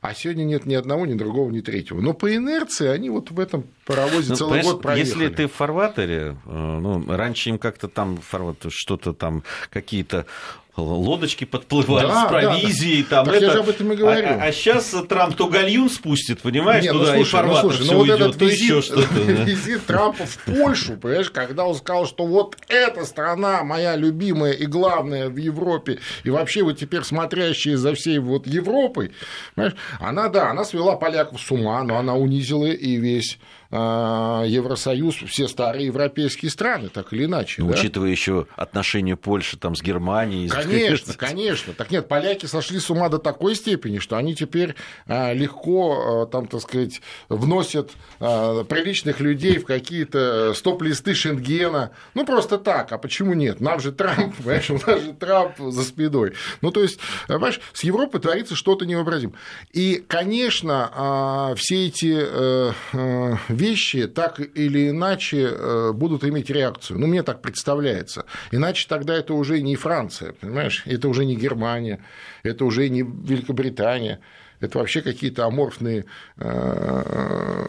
А 0.00 0.14
сегодня 0.14 0.44
нет 0.44 0.64
ни 0.64 0.74
одного, 0.74 1.04
ни 1.04 1.12
другого, 1.12 1.50
ни 1.50 1.60
третьего. 1.60 2.00
Но 2.00 2.14
по 2.14 2.34
инерции 2.34 2.88
они 2.88 3.10
вот 3.10 3.30
в 3.30 3.38
этом 3.38 3.66
паровозе 3.84 4.30
ну, 4.30 4.36
целый 4.36 4.62
год 4.62 4.80
проехали. 4.80 5.24
Если 5.24 5.34
ты 5.34 5.46
в 5.46 5.52
фарватере, 5.52 6.38
э, 6.46 6.78
ну, 6.80 7.04
раньше 7.06 7.50
им 7.50 7.58
как-то 7.58 7.86
там 7.88 8.18
что-то 8.70 9.12
там 9.12 9.42
какие-то 9.68 10.24
лодочки 10.80 11.44
подплывали 11.44 12.06
да, 12.06 12.26
с 12.26 12.28
провизией. 12.28 13.02
Да, 13.02 13.08
да. 13.08 13.16
Там 13.16 13.26
так 13.26 13.34
это... 13.36 13.44
я 13.44 13.52
же 13.52 13.58
об 13.60 13.68
этом 13.68 13.92
и 13.92 13.96
говорю. 13.96 14.28
А, 14.28 14.44
а 14.44 14.52
сейчас 14.52 14.94
Трамп 15.08 15.36
то 15.36 15.48
гальюн 15.48 15.90
спустит, 15.90 16.40
понимаешь, 16.40 16.84
Нет, 16.84 16.92
туда 16.92 17.14
ну, 17.14 17.24
слушай, 17.24 17.40
и 17.40 17.46
ну, 17.46 17.56
слушай, 17.56 17.86
ну, 17.86 17.94
вот 17.94 18.02
уйдет, 18.02 18.20
этот 18.20 18.42
визит, 18.42 18.84
что-то. 18.84 19.20
Визит 19.20 19.86
Трампа 19.86 20.24
в 20.26 20.38
Польшу, 20.38 20.96
понимаешь, 20.96 21.30
когда 21.30 21.66
он 21.66 21.74
сказал, 21.74 22.06
что 22.06 22.26
вот 22.26 22.56
эта 22.68 23.04
страна 23.04 23.62
моя 23.64 23.96
любимая 23.96 24.52
и 24.52 24.66
главная 24.66 25.28
в 25.28 25.36
Европе, 25.36 25.98
и 26.24 26.30
вообще 26.30 26.62
вот 26.62 26.78
теперь 26.78 27.02
смотрящая 27.02 27.76
за 27.76 27.94
всей 27.94 28.18
вот 28.18 28.46
Европой, 28.46 29.12
понимаешь, 29.54 29.76
она, 29.98 30.28
да, 30.28 30.50
она 30.50 30.64
свела 30.64 30.96
поляков 30.96 31.40
с 31.40 31.50
ума, 31.50 31.82
но 31.82 31.98
она 31.98 32.14
унизила 32.14 32.66
и 32.66 32.96
весь 32.96 33.38
Евросоюз, 33.72 35.14
все 35.28 35.46
старые 35.46 35.86
европейские 35.86 36.50
страны, 36.50 36.88
так 36.88 37.12
или 37.12 37.26
иначе. 37.26 37.62
Ну, 37.62 37.68
да? 37.68 37.74
Учитывая 37.74 38.10
еще 38.10 38.46
отношения 38.56 39.14
Польши 39.16 39.56
там, 39.58 39.76
с 39.76 39.82
Германией. 39.82 40.48
Конечно, 40.48 41.14
конечно. 41.18 41.72
Так 41.74 41.90
нет, 41.92 42.08
поляки 42.08 42.46
сошли 42.46 42.80
с 42.80 42.90
ума 42.90 43.08
до 43.08 43.18
такой 43.18 43.54
степени, 43.54 43.98
что 43.98 44.16
они 44.16 44.34
теперь 44.34 44.74
а, 45.06 45.32
легко, 45.32 46.22
а, 46.22 46.26
там, 46.26 46.46
так 46.46 46.62
сказать, 46.62 47.00
вносят 47.28 47.92
приличных 48.18 49.20
людей 49.20 49.58
в 49.58 49.64
какие-то 49.66 50.52
стоп-листы 50.54 51.14
Шенгена. 51.14 51.92
Ну, 52.14 52.26
просто 52.26 52.58
так. 52.58 52.92
А 52.92 52.98
почему 52.98 53.34
нет? 53.34 53.60
Нам 53.60 53.80
же 53.80 53.92
Трамп, 53.92 54.34
понимаешь, 54.38 54.70
у 54.70 54.74
нас 54.74 55.00
же 55.00 55.12
Трамп 55.12 55.52
за 55.58 55.82
спиной. 55.84 56.32
Ну, 56.60 56.70
то 56.70 56.82
есть, 56.82 56.98
понимаешь, 57.28 57.60
с 57.72 57.84
Европой 57.84 58.20
творится 58.20 58.56
что-то 58.56 58.84
невообразимое. 58.84 59.36
И, 59.72 60.04
конечно, 60.06 61.54
все 61.56 61.86
эти 61.86 62.18
э, 62.20 62.72
э, 62.92 63.36
вещи 63.60 64.06
так 64.06 64.40
или 64.40 64.90
иначе 64.90 65.50
э, 65.50 65.92
будут 65.92 66.24
иметь 66.24 66.50
реакцию. 66.50 66.98
Ну, 66.98 67.06
мне 67.06 67.22
так 67.22 67.42
представляется. 67.42 68.24
Иначе 68.50 68.86
тогда 68.88 69.14
это 69.14 69.34
уже 69.34 69.60
не 69.60 69.76
Франция, 69.76 70.32
понимаешь? 70.32 70.82
Это 70.86 71.08
уже 71.08 71.24
не 71.24 71.36
Германия, 71.36 72.00
это 72.42 72.64
уже 72.64 72.88
не 72.88 73.02
Великобритания 73.02 74.20
это 74.60 74.78
вообще 74.78 75.00
какие-то 75.00 75.46
аморфные... 75.46 76.04
Э, 76.36 77.64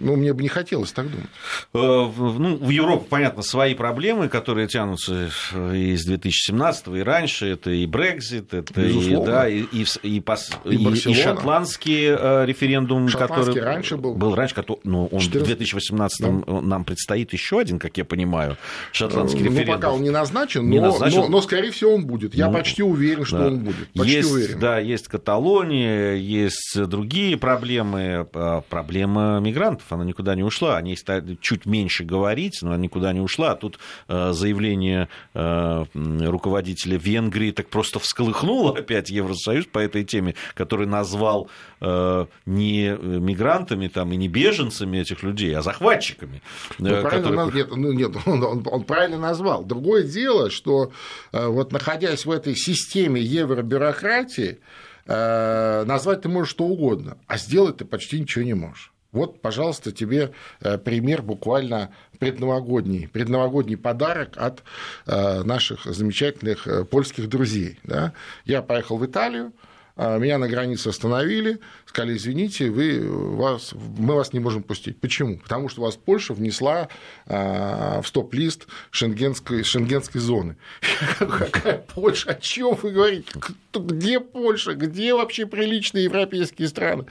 ну, 0.00 0.16
мне 0.16 0.32
бы 0.32 0.42
не 0.42 0.48
хотелось 0.48 0.92
так 0.92 1.10
думать. 1.10 1.28
Э, 1.74 1.78
ну, 1.78 2.56
в 2.56 2.70
Европе, 2.70 3.06
понятно, 3.08 3.42
свои 3.42 3.74
проблемы, 3.74 4.28
которые 4.28 4.66
тянутся 4.66 5.30
из 5.52 6.04
2017 6.04 6.88
и 6.88 7.00
раньше. 7.00 7.46
Это 7.46 7.70
и 7.70 7.86
Брекзит, 7.86 8.54
это 8.54 8.80
и, 8.80 9.16
да, 9.16 9.48
и, 9.48 9.64
и, 9.70 9.84
и, 10.02 10.20
пос... 10.20 10.50
и, 10.64 10.76
и, 10.76 11.10
и 11.10 11.14
шотландский 11.14 12.06
э, 12.06 12.46
референдум, 12.46 13.08
шотландский 13.08 13.54
который 13.54 13.62
раньше 13.62 13.96
был. 13.96 14.14
Был 14.14 14.34
раньше, 14.34 14.54
который... 14.54 14.80
ну, 14.84 15.06
он 15.06 15.20
14... 15.20 15.42
в 15.42 15.46
2018 15.46 16.20
да. 16.20 16.60
нам 16.60 16.84
предстоит 16.84 17.32
еще 17.32 17.60
один, 17.60 17.78
как 17.78 17.96
я 17.98 18.04
понимаю, 18.04 18.56
шотландский 18.92 19.40
ну, 19.40 19.50
референдум. 19.50 19.74
Ну, 19.74 19.80
пока 19.80 19.92
он 19.92 20.02
не 20.02 20.10
назначен, 20.10 20.68
не 20.68 20.80
но, 20.80 20.86
назначен. 20.86 21.20
Но, 21.20 21.28
но, 21.28 21.42
скорее 21.42 21.70
всего, 21.70 21.94
он 21.94 22.06
будет. 22.06 22.34
Я 22.34 22.48
ну, 22.48 22.54
почти 22.54 22.82
уверен, 22.82 23.24
что 23.24 23.38
да. 23.38 23.46
он 23.48 23.58
будет. 23.58 23.88
Почти 23.94 24.16
есть, 24.16 24.32
уверен. 24.32 24.58
Да, 24.58 24.78
есть 24.78 25.08
Каталония, 25.08 26.13
есть 26.14 26.80
другие 26.86 27.36
проблемы. 27.36 28.26
А, 28.32 28.60
проблема 28.62 29.40
мигрантов, 29.40 29.86
она 29.90 30.04
никуда 30.04 30.34
не 30.34 30.42
ушла. 30.42 30.76
О 30.76 30.82
ней 30.82 30.96
стали 30.96 31.36
чуть 31.40 31.66
меньше 31.66 32.04
говорить, 32.04 32.58
но 32.62 32.70
она 32.70 32.78
никуда 32.78 33.12
не 33.12 33.20
ушла. 33.20 33.52
А 33.52 33.56
тут 33.56 33.78
а, 34.08 34.32
заявление 34.32 35.08
руководителя 35.34 36.96
Венгрии 36.96 37.50
так 37.50 37.68
просто 37.68 37.98
всколыхнуло 37.98 38.70
опять 38.78 39.10
Евросоюз 39.10 39.66
по 39.66 39.78
этой 39.78 40.04
теме, 40.04 40.34
который 40.54 40.86
назвал 40.86 41.48
не 41.80 42.96
мигрантами 42.96 43.88
там, 43.88 44.12
и 44.12 44.16
не 44.16 44.28
беженцами 44.28 44.98
этих 44.98 45.22
людей, 45.22 45.54
а 45.54 45.62
захватчиками. 45.62 46.40
Ну, 46.78 47.02
которые... 47.02 47.52
нет, 47.52 47.68
ну, 47.76 47.92
нет 47.92 48.12
он, 48.26 48.42
он, 48.42 48.66
он 48.70 48.84
правильно 48.84 49.18
назвал. 49.18 49.64
Другое 49.64 50.04
дело, 50.04 50.50
что 50.50 50.92
вот 51.32 51.72
находясь 51.72 52.24
в 52.24 52.30
этой 52.30 52.56
системе 52.56 53.20
евробюрократии, 53.20 54.58
назвать 55.06 56.22
ты 56.22 56.28
можешь 56.28 56.50
что 56.50 56.64
угодно, 56.64 57.18
а 57.26 57.36
сделать 57.36 57.78
ты 57.78 57.84
почти 57.84 58.20
ничего 58.20 58.44
не 58.44 58.54
можешь. 58.54 58.94
Вот, 59.14 59.40
пожалуйста, 59.40 59.92
тебе 59.92 60.32
э, 60.60 60.76
пример 60.76 61.22
буквально 61.22 61.90
предновогодний, 62.18 63.06
предновогодний 63.06 63.76
подарок 63.76 64.36
от 64.36 64.64
э, 65.06 65.44
наших 65.44 65.84
замечательных 65.84 66.66
польских 66.90 67.28
друзей. 67.28 67.78
Да? 67.84 68.12
Я 68.44 68.60
поехал 68.60 68.98
в 68.98 69.06
Италию, 69.06 69.52
меня 69.96 70.38
на 70.38 70.48
границе 70.48 70.88
остановили, 70.88 71.60
сказали, 71.86 72.16
извините, 72.16 72.70
вы, 72.70 73.00
вас, 73.36 73.72
мы 73.72 74.14
вас 74.14 74.32
не 74.32 74.40
можем 74.40 74.62
пустить. 74.62 75.00
Почему? 75.00 75.38
Потому 75.38 75.68
что 75.68 75.82
вас 75.82 75.96
Польша 75.96 76.34
внесла 76.34 76.88
а, 77.26 78.02
в 78.02 78.08
стоп-лист 78.08 78.66
шенгенской, 78.90 79.62
шенгенской 79.62 80.20
зоны. 80.20 80.56
Какая 81.18 81.78
Польша? 81.78 82.30
О 82.30 82.34
чем 82.34 82.74
вы 82.74 82.90
говорите? 82.90 83.26
Где 83.72 84.18
Польша? 84.18 84.74
Где 84.74 85.14
вообще 85.14 85.46
приличные 85.46 86.04
европейские 86.04 86.68
страны? 86.68 87.06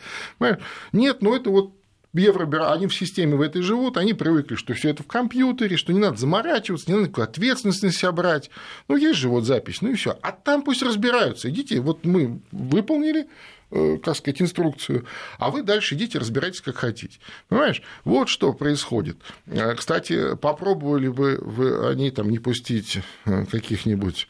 Нет, 0.91 1.21
ну 1.21 1.35
это 1.35 1.49
вот 1.49 1.71
евробюро, 2.21 2.71
они 2.71 2.87
в 2.87 2.93
системе 2.93 3.35
в 3.35 3.41
этой 3.41 3.61
живут, 3.61 3.97
они 3.97 4.13
привыкли, 4.13 4.55
что 4.55 4.73
все 4.73 4.89
это 4.89 5.03
в 5.03 5.07
компьютере, 5.07 5.77
что 5.77 5.93
не 5.93 5.99
надо 5.99 6.17
заморачиваться, 6.17 6.89
не 6.89 6.93
надо 6.93 7.07
никакую 7.07 7.25
ответственность 7.25 7.83
на 7.83 7.91
себя 7.91 8.11
брать. 8.11 8.49
Ну, 8.87 8.95
есть 8.95 9.19
же 9.19 9.29
вот 9.29 9.45
запись, 9.45 9.81
ну 9.81 9.89
и 9.89 9.95
все. 9.95 10.17
А 10.21 10.31
там 10.31 10.61
пусть 10.61 10.83
разбираются. 10.83 11.49
Идите, 11.49 11.79
вот 11.79 12.05
мы 12.05 12.39
выполнили, 12.51 13.27
э, 13.71 13.97
как 13.97 14.15
сказать, 14.15 14.41
инструкцию, 14.41 15.05
а 15.39 15.49
вы 15.49 15.63
дальше 15.63 15.95
идите, 15.95 16.19
разбирайтесь, 16.19 16.61
как 16.61 16.77
хотите. 16.77 17.17
Понимаешь? 17.49 17.81
Вот 18.03 18.29
что 18.29 18.53
происходит. 18.53 19.17
Э, 19.47 19.73
кстати, 19.73 20.35
попробовали 20.35 21.07
бы 21.07 21.39
вы, 21.41 21.89
они 21.89 22.11
там 22.11 22.29
не 22.29 22.39
пустить 22.39 22.99
э, 23.25 23.45
каких-нибудь 23.45 24.27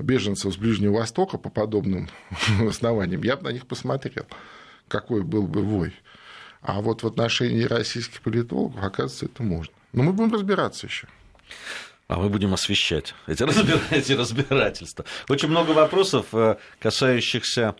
беженцев 0.00 0.54
с 0.54 0.56
Ближнего 0.56 0.94
Востока 0.94 1.36
по 1.36 1.50
подобным 1.50 2.08
основаниям, 2.66 3.22
я 3.22 3.36
бы 3.36 3.42
на 3.42 3.52
них 3.52 3.66
посмотрел, 3.66 4.24
какой 4.88 5.22
был 5.22 5.46
бы 5.46 5.60
вой. 5.60 5.92
А 6.64 6.80
вот 6.80 7.02
в 7.02 7.06
отношении 7.06 7.64
российских 7.64 8.22
политологов, 8.22 8.82
оказывается, 8.82 9.26
это 9.26 9.42
можно. 9.42 9.74
Но 9.92 10.02
мы 10.02 10.14
будем 10.14 10.32
разбираться 10.32 10.86
еще. 10.86 11.06
А 12.08 12.18
мы 12.18 12.30
будем 12.30 12.54
освещать 12.54 13.14
эти, 13.26 13.42
разбира... 13.42 13.78
эти 13.90 14.12
разбирательства. 14.12 15.04
Очень 15.28 15.50
много 15.50 15.72
вопросов, 15.72 16.26
э, 16.32 16.56
касающихся 16.80 17.76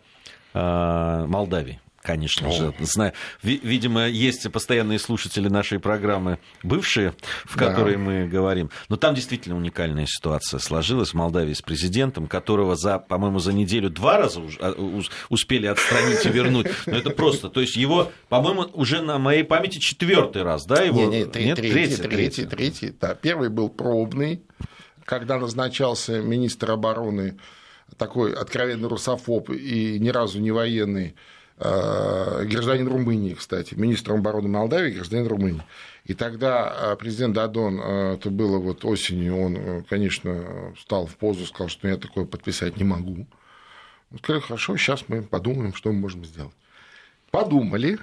э, 0.52 1.24
Молдавии. 1.26 1.80
Конечно 2.04 2.52
же, 2.52 2.74
знаю. 2.80 3.14
Видимо, 3.42 4.06
есть 4.06 4.52
постоянные 4.52 4.98
слушатели 4.98 5.48
нашей 5.48 5.78
программы, 5.78 6.38
бывшие, 6.62 7.14
в 7.46 7.56
которой 7.56 7.94
да. 7.94 7.98
мы 7.98 8.28
говорим. 8.28 8.68
Но 8.90 8.96
там 8.96 9.14
действительно 9.14 9.56
уникальная 9.56 10.04
ситуация 10.04 10.60
сложилась 10.60 11.12
в 11.12 11.14
Молдавии 11.14 11.54
с 11.54 11.62
президентом, 11.62 12.26
которого, 12.26 12.76
за, 12.76 12.98
по-моему, 12.98 13.38
за 13.38 13.54
неделю 13.54 13.88
два 13.88 14.18
раза 14.18 14.42
а, 14.60 14.74
успели 15.30 15.66
отстранить 15.66 16.26
и 16.26 16.28
вернуть. 16.28 16.66
Но 16.84 16.94
это 16.94 17.08
просто. 17.08 17.48
То 17.48 17.62
есть 17.62 17.74
его, 17.74 18.12
по-моему, 18.28 18.68
уже 18.74 19.00
на 19.00 19.18
моей 19.18 19.42
памяти 19.42 19.78
четвертый 19.78 20.42
раз, 20.42 20.66
да? 20.66 20.82
Его... 20.82 21.06
Не, 21.06 21.20
не, 21.20 21.24
три, 21.24 21.46
Нет, 21.46 21.56
третий, 21.56 21.72
третий, 21.72 22.02
третий, 22.02 22.44
третий. 22.44 22.94
Да, 23.00 23.14
первый 23.14 23.48
был 23.48 23.70
пробный, 23.70 24.42
когда 25.06 25.38
назначался 25.38 26.20
министр 26.20 26.72
обороны 26.72 27.38
такой 27.96 28.34
откровенный 28.34 28.88
русофоб 28.90 29.48
и 29.48 29.98
ни 29.98 30.10
разу 30.10 30.38
не 30.40 30.50
военный 30.50 31.14
гражданин 31.58 32.88
Румынии, 32.88 33.34
кстати, 33.34 33.74
министром 33.74 34.18
обороны 34.18 34.48
Молдавии, 34.48 34.92
гражданин 34.92 35.26
Румынии. 35.26 35.62
И 36.04 36.12
тогда 36.12 36.92
э, 36.92 36.96
президент 36.96 37.34
Дадон, 37.34 37.80
э, 37.80 38.14
это 38.14 38.28
было 38.30 38.58
вот 38.58 38.84
осенью, 38.84 39.38
он, 39.38 39.84
конечно, 39.84 40.74
встал 40.76 41.06
в 41.06 41.16
позу, 41.16 41.46
сказал, 41.46 41.68
что 41.68 41.88
я 41.88 41.96
такое 41.96 42.26
подписать 42.26 42.76
не 42.76 42.84
могу. 42.84 43.26
Он 44.12 44.18
сказал, 44.18 44.42
хорошо, 44.42 44.76
сейчас 44.76 45.04
мы 45.08 45.22
подумаем, 45.22 45.72
что 45.72 45.90
мы 45.92 46.00
можем 46.00 46.24
сделать. 46.24 46.54
Подумали, 47.30 47.98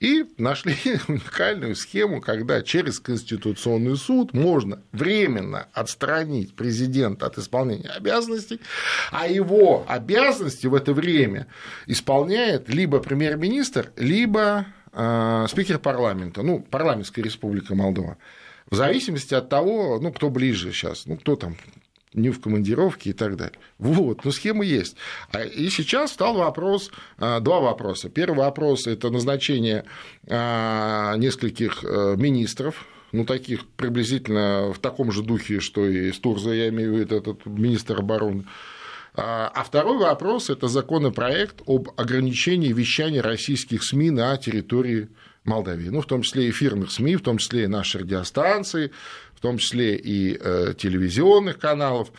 и 0.00 0.24
нашли 0.36 0.74
уникальную 1.08 1.74
схему, 1.74 2.20
когда 2.20 2.62
через 2.62 3.00
Конституционный 3.00 3.96
суд 3.96 4.32
можно 4.32 4.82
временно 4.92 5.68
отстранить 5.72 6.54
президента 6.54 7.26
от 7.26 7.38
исполнения 7.38 7.90
обязанностей, 7.90 8.60
а 9.10 9.26
его 9.26 9.84
обязанности 9.88 10.66
в 10.66 10.74
это 10.74 10.92
время 10.92 11.46
исполняет 11.86 12.68
либо 12.68 13.00
премьер-министр, 13.00 13.92
либо 13.96 14.66
э, 14.92 15.46
спикер 15.48 15.78
парламента, 15.78 16.42
ну, 16.42 16.60
парламентская 16.60 17.24
республика 17.24 17.74
Молдова. 17.74 18.18
В 18.70 18.74
зависимости 18.74 19.34
от 19.34 19.48
того, 19.48 19.98
ну, 20.00 20.12
кто 20.12 20.28
ближе 20.30 20.72
сейчас, 20.72 21.06
ну, 21.06 21.16
кто 21.16 21.36
там 21.36 21.56
не 22.14 22.30
в 22.30 22.40
командировке 22.40 23.10
и 23.10 23.12
так 23.12 23.36
далее. 23.36 23.58
Вот, 23.78 24.24
ну 24.24 24.30
схема 24.30 24.64
есть. 24.64 24.96
А, 25.32 25.42
и 25.44 25.68
сейчас 25.68 26.12
стал 26.12 26.36
вопрос, 26.36 26.90
а, 27.18 27.40
два 27.40 27.60
вопроса. 27.60 28.08
Первый 28.08 28.38
вопрос– 28.38 28.86
это 28.86 29.10
назначение 29.10 29.84
а, 30.28 31.16
нескольких 31.16 31.84
э, 31.84 32.14
министров, 32.16 32.86
ну, 33.12 33.24
таких 33.24 33.66
приблизительно 33.66 34.72
в 34.72 34.78
таком 34.78 35.12
же 35.12 35.22
духе, 35.22 35.60
что 35.60 35.86
и 35.86 36.12
Стурза, 36.12 36.50
я 36.52 36.68
имею 36.68 36.94
в 36.94 36.98
виду, 36.98 37.16
этот 37.16 37.46
министр 37.46 38.00
обороны. 38.00 38.44
А 39.14 39.64
второй 39.64 39.98
вопрос– 39.98 40.50
это 40.50 40.68
законопроект 40.68 41.62
об 41.66 41.88
ограничении 41.96 42.72
вещания 42.72 43.22
российских 43.22 43.82
СМИ 43.82 44.10
на 44.10 44.36
территории 44.36 45.08
Молдавии, 45.48 45.88
ну, 45.88 46.00
в 46.00 46.06
том 46.06 46.22
числе 46.22 46.50
эфирных 46.50 46.92
СМИ, 46.92 47.16
в 47.16 47.22
том 47.22 47.38
числе 47.38 47.64
и 47.64 47.66
наши 47.66 47.98
радиостанции, 47.98 48.92
в 49.38 49.40
том 49.40 49.58
числе 49.58 49.94
и 49.94 50.36
э, 50.36 50.74
телевизионных 50.76 51.60
каналов. 51.60 52.10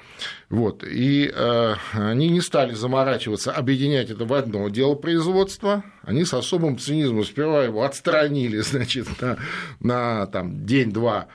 Вот. 0.49 0.85
И 0.85 1.29
э, 1.29 1.75
они 1.91 2.29
не 2.29 2.39
стали 2.39 2.73
заморачиваться, 2.73 3.51
объединять 3.51 4.09
это 4.09 4.23
в 4.23 4.33
одно 4.33 4.69
дело 4.69 4.95
производства. 4.95 5.83
Они 6.03 6.23
с 6.23 6.33
особым 6.33 6.77
цинизмом 6.77 7.25
сперва 7.25 7.65
его 7.65 7.83
отстранили, 7.83 8.59
значит, 8.61 9.07
на, 9.19 9.37
на 9.81 10.27
там, 10.27 10.65
день-два 10.65 11.27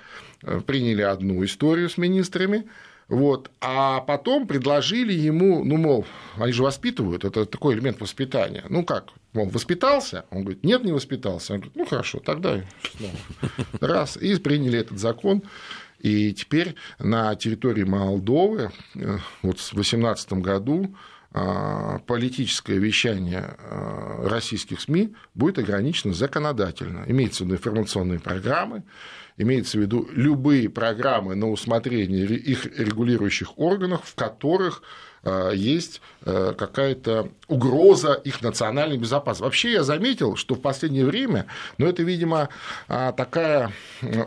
э, 0.43 0.63
приняли 0.67 1.03
одну 1.03 1.45
историю 1.45 1.91
с 1.91 1.99
министрами, 1.99 2.65
вот. 3.09 3.51
А 3.61 4.01
потом 4.01 4.47
предложили 4.47 5.13
ему, 5.13 5.65
ну, 5.65 5.77
мол, 5.77 6.07
они 6.39 6.53
же 6.53 6.63
воспитывают, 6.63 7.27
это 7.27 7.45
такой 7.45 7.75
элемент 7.75 8.01
воспитания. 8.01 8.65
Ну 8.71 8.87
как, 8.87 9.09
мол, 9.35 9.49
воспитался? 9.49 10.25
Он 10.31 10.43
говорит, 10.43 10.65
нет, 10.65 10.85
не 10.85 10.93
воспитался. 10.93 11.55
Он 11.55 11.61
говорит, 11.61 11.77
ну 11.77 11.85
хорошо, 11.85 12.21
тогда 12.21 12.63
снова. 12.97 13.15
Раз, 13.81 14.17
и 14.17 14.37
приняли 14.37 14.79
этот 14.79 14.99
закон. 14.99 15.43
И 15.99 16.33
теперь 16.33 16.75
на 16.99 17.35
территории 17.35 17.85
Молдовы 17.85 18.71
э, 18.95 19.19
вот 19.43 19.59
в 19.59 19.75
2018 19.75 20.35
году 20.35 20.95
а, 21.37 21.99
политическое 22.07 22.79
вещание 22.79 23.57
а, 23.59 24.29
российских 24.29 24.81
СМИ 24.81 25.15
будет 25.35 25.59
ограничено 25.59 26.15
законодательно. 26.15 27.05
Имеется 27.09 27.43
в 27.43 27.47
виду 27.47 27.57
информационные 27.57 28.21
программы, 28.21 28.85
имеется 29.37 29.79
в 29.79 29.81
виду 29.81 30.09
любые 30.13 30.69
программы 30.71 31.35
на 31.35 31.51
усмотрение 31.51 32.25
их 32.25 32.67
регулирующих 32.79 33.59
органов, 33.59 34.03
в 34.05 34.15
которых 34.15 34.85
есть 35.55 36.01
какая-то 36.23 37.31
угроза 37.49 38.13
их 38.13 38.43
национальной 38.43 38.99
безопасности. 38.99 39.43
Вообще 39.43 39.73
я 39.73 39.83
заметил, 39.83 40.37
что 40.37 40.55
в 40.55 40.61
последнее 40.61 41.05
время, 41.05 41.47
но 41.79 41.87
это, 41.87 42.03
видимо, 42.03 42.49
такая 42.87 43.73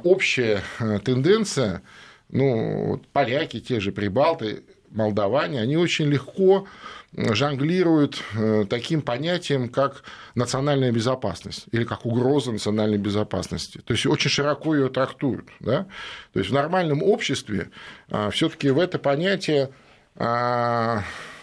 общая 0.04 0.64
тенденция, 1.04 1.82
ну, 2.30 3.02
поляки, 3.14 3.60
те 3.60 3.80
же 3.80 3.92
прибалты, 3.92 4.64
молдаване, 4.90 5.62
они 5.62 5.78
очень 5.78 6.06
легко 6.06 6.68
жонглируют 7.16 8.22
э, 8.36 8.66
таким 8.70 9.02
понятием, 9.02 9.70
как 9.70 10.04
национальная 10.36 10.92
безопасность 10.92 11.66
или 11.72 11.84
как 11.84 12.06
угроза 12.06 12.52
национальной 12.52 12.98
безопасности. 12.98 13.80
То 13.80 13.94
есть 13.94 14.06
очень 14.06 14.30
широко 14.30 14.76
ее 14.76 14.90
трактуют. 14.90 15.48
Да? 15.60 15.88
То 16.34 16.40
есть 16.40 16.52
в 16.52 16.54
нормальном 16.54 17.02
обществе 17.02 17.70
а, 18.10 18.30
все-таки 18.30 18.70
в 18.70 18.80
это 18.80 19.00
понятие 19.00 19.66
а, 19.66 19.72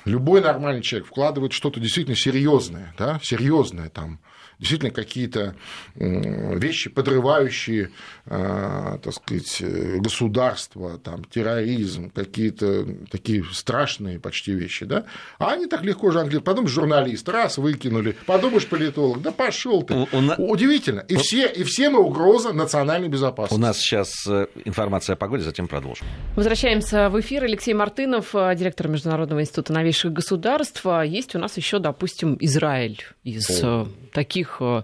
любой 0.04 0.40
нормальный 0.40 0.82
человек 0.82 1.08
вкладывает 1.08 1.52
что-то 1.52 1.80
действительно 1.80 2.16
серьезное, 2.16 2.94
да, 2.98 3.20
серьезное 3.22 3.88
там, 3.88 4.20
действительно 4.58 4.90
какие-то 4.90 5.54
вещи, 5.94 6.90
подрывающие, 6.90 7.90
а, 8.26 8.98
так 8.98 9.12
сказать, 9.14 9.62
государство, 9.98 10.98
там, 10.98 11.24
терроризм, 11.24 12.10
какие-то 12.10 12.86
такие 13.10 13.44
страшные 13.52 14.18
почти 14.18 14.52
вещи, 14.52 14.84
да, 14.84 15.04
а 15.38 15.52
они 15.52 15.66
так 15.66 15.82
легко 15.82 16.10
жонглируют. 16.10 16.44
Подумаешь, 16.44 16.72
журналист, 16.72 17.28
раз 17.28 17.58
выкинули, 17.58 18.16
подумаешь, 18.26 18.66
политолог, 18.66 19.22
да 19.22 19.32
пошел 19.32 19.82
ты. 19.82 19.94
У, 19.94 20.06
у... 20.12 20.52
Удивительно. 20.52 21.00
И, 21.00 21.16
все, 21.16 21.46
и 21.46 21.62
все 21.64 21.90
мы 21.90 22.00
угроза 22.00 22.52
национальной 22.52 23.08
безопасности. 23.08 23.54
У 23.54 23.58
нас 23.58 23.78
сейчас 23.78 24.26
э, 24.26 24.46
информация 24.64 25.14
о 25.14 25.16
погоде, 25.16 25.42
затем 25.42 25.68
продолжим. 25.68 26.06
Возвращаемся 26.36 27.08
в 27.08 27.20
эфир. 27.20 27.44
Алексей 27.44 27.74
Мартынов, 27.74 28.34
э, 28.34 28.54
директор 28.56 28.88
Международного 28.88 29.40
института 29.40 29.72
новейших 29.72 30.12
государств. 30.12 30.84
Есть 31.04 31.34
у 31.34 31.38
нас 31.38 31.56
еще, 31.56 31.78
допустим, 31.78 32.36
Израиль 32.40 33.02
из 33.22 33.62
О. 33.62 33.86
Э, 33.86 34.10
таких 34.12 34.43
таких, 34.44 34.56
э, 34.60 34.82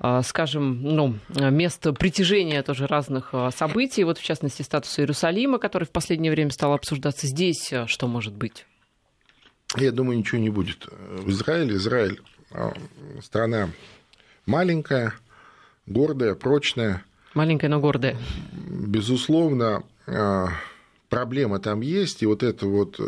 э, 0.00 0.22
скажем, 0.24 0.82
ну, 0.82 1.18
мест 1.28 1.86
притяжения 1.98 2.62
тоже 2.62 2.86
разных 2.86 3.30
э, 3.32 3.50
событий, 3.56 4.04
вот 4.04 4.18
в 4.18 4.22
частности 4.22 4.62
статуса 4.62 5.02
Иерусалима, 5.02 5.58
который 5.58 5.84
в 5.84 5.90
последнее 5.90 6.32
время 6.32 6.50
стал 6.50 6.72
обсуждаться 6.72 7.26
здесь, 7.26 7.72
что 7.86 8.08
может 8.08 8.34
быть? 8.34 8.66
Я 9.76 9.92
думаю, 9.92 10.18
ничего 10.18 10.40
не 10.40 10.50
будет. 10.50 10.86
В 10.90 11.30
Израиле 11.30 11.76
Израиль 11.76 12.20
страна 13.22 13.70
маленькая, 14.44 15.14
гордая, 15.86 16.34
прочная. 16.34 17.04
Маленькая, 17.34 17.68
но 17.68 17.80
гордая. 17.80 18.16
Безусловно, 18.52 19.82
проблема 21.08 21.58
там 21.58 21.80
есть, 21.80 22.22
и 22.22 22.26
вот 22.26 22.42
это 22.42 22.66
вот 22.66 23.00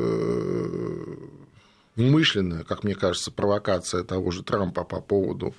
умышленная, 1.97 2.64
как 2.64 2.83
мне 2.85 2.95
кажется, 2.95 3.31
провокация 3.31 4.03
того 4.03 4.31
же 4.31 4.43
Трампа 4.43 4.85
по 4.85 5.01
поводу 5.01 5.55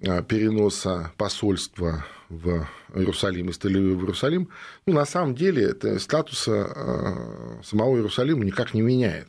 переноса 0.00 1.12
посольства 1.16 2.04
в 2.28 2.66
Иерусалим 2.94 3.50
из 3.50 3.58
тель 3.58 3.78
в 3.78 4.00
Иерусалим, 4.00 4.50
ну, 4.86 4.94
на 4.94 5.06
самом 5.06 5.34
деле 5.34 5.62
это 5.62 5.98
статуса 5.98 7.60
самого 7.62 7.96
Иерусалима 7.96 8.44
никак 8.44 8.74
не 8.74 8.82
меняет. 8.82 9.28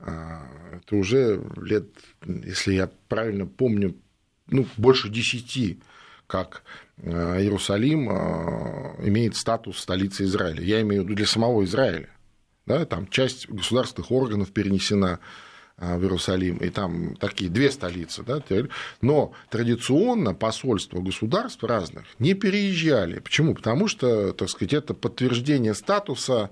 А, 0.00 0.46
это 0.72 0.96
уже 0.96 1.42
лет, 1.56 1.88
если 2.24 2.74
я 2.74 2.90
правильно 3.08 3.46
помню, 3.46 3.96
ну, 4.46 4.66
больше 4.76 5.08
десяти, 5.08 5.80
как 6.26 6.62
э, 6.98 7.40
Иерусалим 7.40 8.08
имеет 9.06 9.34
статус 9.34 9.78
столицы 9.78 10.24
Израиля. 10.24 10.62
Я 10.62 10.80
имею 10.82 11.02
в 11.02 11.04
виду 11.06 11.16
для 11.16 11.26
самого 11.26 11.64
Израиля. 11.64 12.10
Да, 12.66 12.84
там 12.84 13.08
часть 13.08 13.48
государственных 13.48 14.10
органов 14.10 14.52
перенесена 14.52 15.14
а, 15.14 15.20
в 15.78 16.02
Иерусалим, 16.02 16.56
и 16.58 16.70
там 16.70 17.14
такие 17.16 17.50
две 17.50 17.70
столицы, 17.70 18.22
да, 18.24 18.42
но 19.00 19.32
традиционно 19.48 20.34
посольства 20.34 21.00
государств 21.00 21.62
разных 21.62 22.04
не 22.18 22.34
переезжали. 22.34 23.20
Почему? 23.20 23.54
Потому 23.54 23.86
что, 23.88 24.32
так 24.32 24.48
сказать, 24.48 24.72
это 24.72 24.94
подтверждение 24.94 25.74
статуса, 25.74 26.50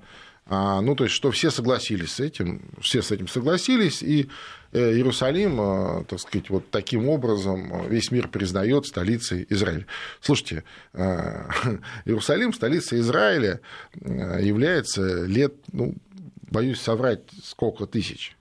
а, 0.48 0.80
ну, 0.80 0.94
то 0.94 1.04
есть, 1.04 1.16
что 1.16 1.32
все 1.32 1.50
согласились 1.50 2.12
с 2.12 2.20
этим, 2.20 2.62
все 2.80 3.02
с 3.02 3.10
этим 3.10 3.26
согласились, 3.26 4.00
и 4.00 4.28
э, 4.70 4.92
Иерусалим, 4.92 5.60
а, 5.60 6.04
так 6.04 6.20
сказать, 6.20 6.50
вот 6.50 6.70
таким 6.70 7.08
образом 7.08 7.88
весь 7.88 8.12
мир 8.12 8.28
признает 8.28 8.86
столицей 8.86 9.44
Израиля. 9.48 9.86
Слушайте, 10.20 10.62
Иерусалим, 10.92 12.52
столица 12.52 12.96
Израиля, 13.00 13.60
является 14.00 15.24
лет, 15.24 15.54
ну, 15.72 15.96
боюсь 16.48 16.80
соврать, 16.80 17.22
сколько 17.42 17.86
тысяч, 17.86 18.35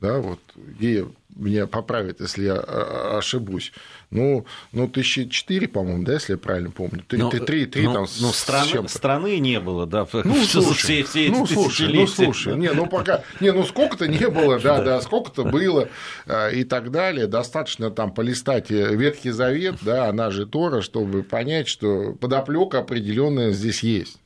да, 0.00 0.18
вот, 0.18 0.40
и 0.78 1.04
меня 1.36 1.66
поправят, 1.66 2.20
если 2.20 2.44
я 2.44 2.54
а, 2.54 3.18
ошибусь. 3.18 3.72
Ну, 4.10 4.44
ну 4.72 4.88
тысячи 4.88 5.28
четыре, 5.28 5.68
по-моему, 5.68 6.04
да, 6.04 6.14
если 6.14 6.32
я 6.32 6.38
правильно 6.38 6.70
помню. 6.70 7.04
Три, 7.06 7.18
ну, 7.18 7.30
три, 7.30 7.66
три 7.66 7.86
ну, 7.86 7.94
там 7.94 8.06
ну, 8.20 8.32
страны, 8.32 8.88
страны 8.88 9.38
не 9.38 9.60
было, 9.60 9.86
да, 9.86 10.06
ну, 10.24 10.34
слушай, 10.44 11.02
все, 11.02 11.04
все 11.04 11.30
ну, 11.30 11.46
слушай, 11.46 11.92
ну, 11.92 12.06
слушай, 12.06 12.56
не, 12.56 12.72
ну, 12.72 12.86
пока, 12.86 13.22
не, 13.40 13.52
ну, 13.52 13.64
сколько-то 13.64 14.08
не 14.08 14.28
было, 14.28 14.58
да, 14.58 14.82
да, 14.82 15.00
сколько-то 15.00 15.44
было 15.44 15.88
а, 16.26 16.48
и 16.48 16.64
так 16.64 16.90
далее. 16.90 17.26
Достаточно 17.26 17.90
там 17.90 18.12
полистать 18.12 18.70
Ветхий 18.70 19.30
Завет, 19.30 19.76
да, 19.82 20.08
она 20.08 20.30
же 20.30 20.46
Тора, 20.46 20.80
чтобы 20.80 21.22
понять, 21.22 21.68
что 21.68 22.12
подоплека 22.14 22.80
определенная 22.80 23.52
здесь 23.52 23.82
есть 23.82 24.19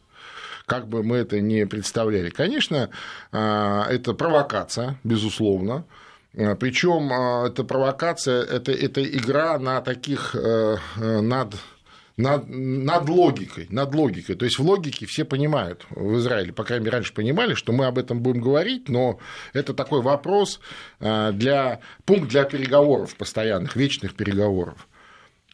как 0.66 0.88
бы 0.88 1.02
мы 1.02 1.16
это 1.16 1.40
не 1.40 1.66
представляли. 1.66 2.30
Конечно, 2.30 2.90
а, 3.32 3.86
это 3.88 4.14
провокация, 4.14 4.98
безусловно. 5.04 5.84
А, 6.36 6.54
Причем 6.54 7.12
эта 7.46 7.64
провокация, 7.64 8.42
это, 8.42 8.72
это 8.72 9.04
игра 9.04 9.58
на 9.58 9.80
таких 9.80 10.34
э, 10.34 10.76
э, 10.96 11.20
над 11.20 11.54
над, 12.16 12.48
над 12.48 13.08
логикой, 13.08 13.66
над 13.70 13.92
логикой. 13.92 14.36
То 14.36 14.44
есть 14.44 14.60
в 14.60 14.62
логике 14.62 15.04
все 15.04 15.24
понимают 15.24 15.84
в 15.90 16.18
Израиле, 16.18 16.52
по 16.52 16.62
крайней 16.62 16.84
мере, 16.84 16.98
раньше 16.98 17.12
понимали, 17.12 17.54
что 17.54 17.72
мы 17.72 17.86
об 17.86 17.98
этом 17.98 18.20
будем 18.20 18.40
говорить, 18.40 18.88
но 18.88 19.18
это 19.52 19.74
такой 19.74 20.00
вопрос 20.00 20.60
для 21.00 21.80
пункт 22.04 22.28
для 22.28 22.44
переговоров 22.44 23.16
постоянных, 23.16 23.74
вечных 23.74 24.14
переговоров. 24.14 24.86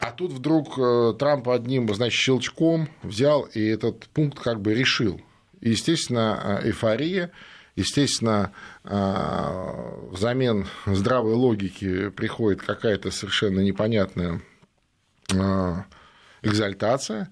А 0.00 0.12
тут 0.12 0.32
вдруг 0.32 0.78
э, 0.78 1.12
Трамп 1.18 1.50
одним, 1.50 1.92
значит, 1.94 2.18
щелчком 2.18 2.88
взял 3.02 3.42
и 3.42 3.62
этот 3.62 4.08
пункт 4.08 4.40
как 4.40 4.62
бы 4.62 4.72
решил. 4.72 5.20
Естественно, 5.60 6.60
э, 6.62 6.68
эйфория, 6.68 7.32
естественно, 7.76 8.52
э, 8.82 10.08
взамен 10.10 10.66
здравой 10.86 11.34
логики 11.34 12.08
приходит 12.08 12.62
какая-то 12.62 13.10
совершенно 13.10 13.60
непонятная 13.60 14.40
экзальтация 16.42 17.28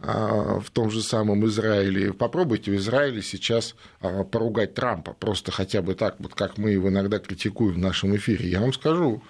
в 0.00 0.64
том 0.72 0.90
же 0.90 1.00
самом 1.02 1.46
Израиле. 1.46 2.12
Попробуйте 2.12 2.72
в 2.72 2.74
Израиле 2.74 3.22
сейчас 3.22 3.76
поругать 4.00 4.74
Трампа, 4.74 5.12
просто 5.12 5.52
хотя 5.52 5.80
бы 5.80 5.94
так, 5.94 6.16
вот 6.18 6.34
как 6.34 6.58
мы 6.58 6.70
его 6.70 6.88
иногда 6.88 7.20
критикуем 7.20 7.74
в 7.74 7.78
нашем 7.78 8.16
эфире. 8.16 8.48
Я 8.48 8.60
вам 8.60 8.72
скажу, 8.72 9.22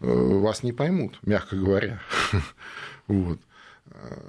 вас 0.00 0.62
не 0.62 0.72
поймут, 0.72 1.18
мягко 1.22 1.56
говоря. 1.56 2.00
Вот. 3.06 3.38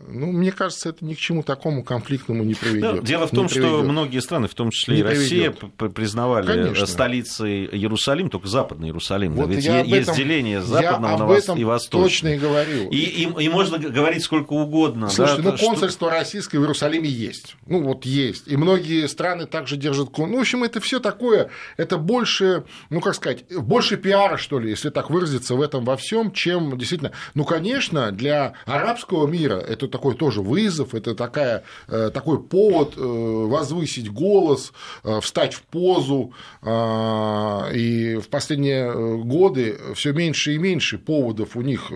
Ну, 0.07 0.31
мне 0.31 0.51
кажется, 0.51 0.89
это 0.89 1.03
ни 1.03 1.13
к 1.13 1.17
чему 1.17 1.43
такому 1.43 1.83
конфликтному 1.83 2.43
не 2.43 2.53
приведет. 2.53 2.95
Да, 2.95 3.01
дело 3.01 3.27
в 3.27 3.31
том, 3.31 3.49
что 3.49 3.83
многие 3.83 4.19
страны, 4.19 4.47
в 4.47 4.53
том 4.53 4.69
числе 4.69 4.95
не 4.95 5.01
и 5.01 5.03
Россия, 5.03 5.51
приведет. 5.51 5.93
признавали 5.93 6.45
Конечно. 6.45 6.85
столицей 6.85 7.65
Иерусалим, 7.65 8.29
только 8.29 8.47
Западный 8.47 8.87
Иерусалим. 8.87 9.33
Вот 9.33 9.49
Ведь 9.49 9.65
есть 9.65 10.09
этом, 10.09 10.15
деление 10.15 10.61
западного 10.61 11.33
я 11.35 11.51
об 11.51 11.57
и 11.57 11.63
восточного. 11.63 12.05
точно 12.05 12.27
и 12.29 12.37
говорил. 12.37 12.89
И, 12.89 12.97
и, 12.97 13.43
и 13.43 13.49
можно 13.49 13.77
говорить 13.77 14.23
сколько 14.23 14.53
угодно. 14.53 15.09
Слушайте, 15.09 15.41
да, 15.41 15.51
ну 15.51 15.57
что... 15.57 15.65
консульство 15.65 16.09
российское 16.09 16.59
в 16.59 16.61
Иерусалиме 16.61 17.09
есть. 17.09 17.55
Ну 17.65 17.83
вот 17.83 18.05
есть. 18.05 18.47
И 18.47 18.55
многие 18.55 19.07
страны 19.07 19.45
также 19.47 19.75
держат... 19.75 20.15
Ну, 20.17 20.37
в 20.37 20.39
общем, 20.39 20.63
это 20.63 20.79
все 20.79 20.99
такое, 20.99 21.49
это 21.75 21.97
больше, 21.97 22.63
ну 22.89 23.01
как 23.01 23.15
сказать, 23.15 23.45
больше 23.49 23.97
пиара, 23.97 24.37
что 24.37 24.59
ли, 24.59 24.69
если 24.69 24.89
так 24.89 25.09
выразиться 25.09 25.55
в 25.55 25.61
этом 25.61 25.83
во 25.83 25.97
всем, 25.97 26.31
чем 26.31 26.77
действительно... 26.77 27.11
Ну, 27.33 27.43
конечно, 27.43 28.11
для 28.11 28.53
арабского 28.65 29.27
мира 29.27 29.54
это 29.57 29.87
такой 29.87 30.15
тоже 30.15 30.41
вызов, 30.41 30.93
это 30.95 31.15
такая, 31.15 31.63
э, 31.87 32.11
такой 32.13 32.41
повод 32.41 32.95
э, 32.97 33.01
возвысить 33.01 34.11
голос, 34.11 34.73
э, 35.03 35.19
встать 35.21 35.53
в 35.53 35.61
позу. 35.63 36.33
И 36.63 38.19
в 38.21 38.27
последние 38.29 39.23
годы 39.23 39.77
все 39.93 40.13
меньше 40.13 40.55
и 40.55 40.57
меньше 40.57 40.97
поводов 40.97 41.55
у 41.55 41.61
них 41.61 41.91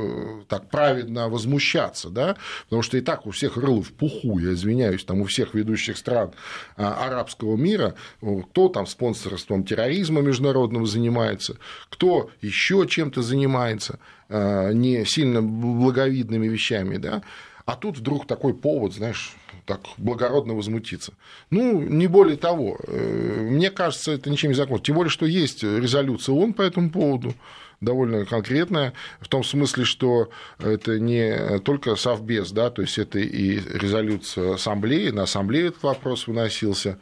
так 0.47 0.70
праведно 0.70 1.30
возмущаться, 1.30 2.10
да? 2.10 2.36
потому 2.66 2.82
что 2.82 2.97
и 2.97 3.01
так 3.01 3.26
у 3.26 3.32
всех 3.32 3.57
рыло 3.57 3.82
в 3.82 3.91
пуху, 3.91 4.39
я 4.39 4.53
извиняюсь, 4.53 5.03
там 5.03 5.22
у 5.22 5.26
всех 5.26 5.53
ведущих 5.53 5.97
стран 5.97 6.32
арабского 6.76 7.55
мира, 7.57 7.95
кто 8.22 8.70
там 8.70 8.86
спонсорством 8.86 9.64
терроризма 9.64 10.22
международного 10.22 10.86
занимается, 10.86 11.57
кто 11.89 12.30
еще 12.41 12.86
чем-то 12.88 13.22
занимается 13.22 13.99
не 14.30 15.05
сильно 15.05 15.41
благовидными 15.41 16.47
вещами, 16.47 16.97
да, 16.97 17.24
а 17.70 17.76
тут 17.76 17.99
вдруг 17.99 18.26
такой 18.26 18.55
повод, 18.55 18.95
знаешь, 18.95 19.36
так 19.67 19.82
благородно 19.97 20.55
возмутиться. 20.55 21.13
Ну, 21.51 21.84
не 21.84 22.07
более 22.07 22.36
того. 22.36 22.80
Э, 22.88 23.47
мне 23.47 23.70
кажется, 23.70 24.11
это 24.11 24.32
ничем 24.32 24.49
не 24.49 24.55
закончится. 24.55 24.88
Тем 24.88 24.95
более, 24.95 25.11
что 25.11 25.28
есть 25.28 25.61
резолюция 25.61 26.34
ООН 26.34 26.53
по 26.53 26.63
этому 26.63 26.89
поводу 26.89 27.36
довольно 27.80 28.26
конкретная, 28.26 28.93
в 29.22 29.28
том 29.28 29.43
смысле, 29.43 29.86
что 29.86 30.32
это 30.57 30.99
не 30.99 31.59
только 31.59 31.95
Совбез, 31.95 32.51
да, 32.51 32.72
то 32.72 32.82
есть 32.82 32.97
это 32.97 33.20
и 33.20 33.59
резолюция 33.59 34.55
Ассамблеи, 34.55 35.11
на 35.11 35.24
Ассамблее 35.24 35.67
этот 35.67 35.84
вопрос 35.84 36.26
выносился, 36.26 36.97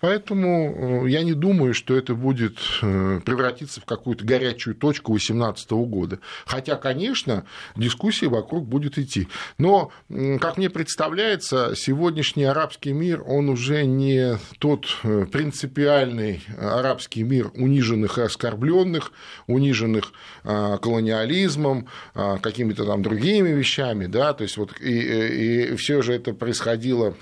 Поэтому 0.00 1.04
э, 1.04 1.10
я 1.10 1.22
не 1.22 1.34
думаю, 1.34 1.74
что 1.74 1.94
это 1.96 2.14
будет 2.14 2.58
э, 2.80 3.20
превратиться 3.24 3.80
в 3.80 3.84
какую-то 3.84 4.24
горячую 4.24 4.74
точку 4.74 5.12
2018 5.12 5.70
года. 5.70 6.18
Хотя, 6.46 6.76
конечно, 6.76 7.44
дискуссия 7.76 8.28
вокруг 8.28 8.66
будет 8.66 8.98
идти. 8.98 9.28
Но, 9.58 9.92
как 10.40 10.56
мне 10.56 10.70
представляется, 10.70 11.74
сегодняшний 11.76 12.44
арабский 12.44 12.92
мир, 12.92 13.22
он 13.26 13.50
уже 13.50 13.84
не 13.84 14.38
тот 14.58 14.86
э, 15.02 15.26
принципиальный 15.30 16.42
арабский 16.58 17.22
мир 17.22 17.50
униженных 17.54 18.16
и 18.18 18.22
оскорбленных, 18.22 19.12
униженных 19.46 20.12
колониализмом, 20.42 21.86
какими-то 22.14 22.84
там 22.84 23.02
другими 23.02 23.50
вещами, 23.50 24.06
да, 24.06 24.32
то 24.32 24.42
есть 24.42 24.56
вот 24.56 24.72
и, 24.80 25.70
и 25.72 25.76
все 25.76 26.02
же 26.02 26.14
это 26.14 26.32
происходило 26.32 27.14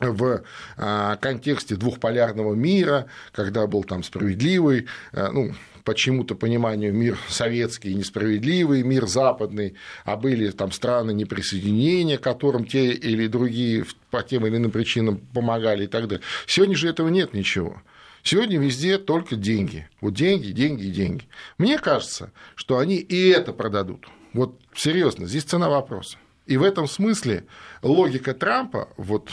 в 0.00 0.42
а, 0.76 1.16
контексте 1.16 1.76
двухполярного 1.76 2.54
мира, 2.54 3.06
когда 3.32 3.66
был 3.66 3.84
там 3.84 4.02
справедливый, 4.02 4.86
а, 5.12 5.30
ну, 5.30 5.52
по 5.84 5.94
чему-то 5.94 6.34
пониманию 6.34 6.92
мир 6.92 7.18
советский 7.28 7.94
несправедливый, 7.94 8.82
мир 8.82 9.06
западный, 9.06 9.74
а 10.04 10.16
были 10.16 10.50
там 10.50 10.72
страны 10.72 11.12
неприсоединения, 11.12 12.18
которым 12.18 12.66
те 12.66 12.92
или 12.92 13.26
другие 13.26 13.84
по 14.10 14.22
тем 14.22 14.46
или 14.46 14.56
иным 14.56 14.70
причинам 14.70 15.18
помогали 15.34 15.84
и 15.84 15.86
так 15.86 16.08
далее. 16.08 16.24
Сегодня 16.46 16.76
же 16.76 16.88
этого 16.88 17.08
нет 17.08 17.34
ничего. 17.34 17.82
Сегодня 18.22 18.58
везде 18.58 18.98
только 18.98 19.36
деньги. 19.36 19.88
Вот 20.00 20.14
деньги, 20.14 20.48
деньги 20.48 20.88
деньги. 20.88 21.24
Мне 21.56 21.78
кажется, 21.78 22.32
что 22.54 22.78
они 22.78 22.96
и 22.96 23.28
это 23.28 23.52
продадут. 23.52 24.06
Вот 24.32 24.60
серьезно, 24.74 25.26
здесь 25.26 25.44
цена 25.44 25.68
вопроса. 25.68 26.18
И 26.46 26.56
в 26.56 26.62
этом 26.62 26.86
смысле 26.86 27.44
логика 27.82 28.34
Трампа, 28.34 28.88
вот 28.96 29.30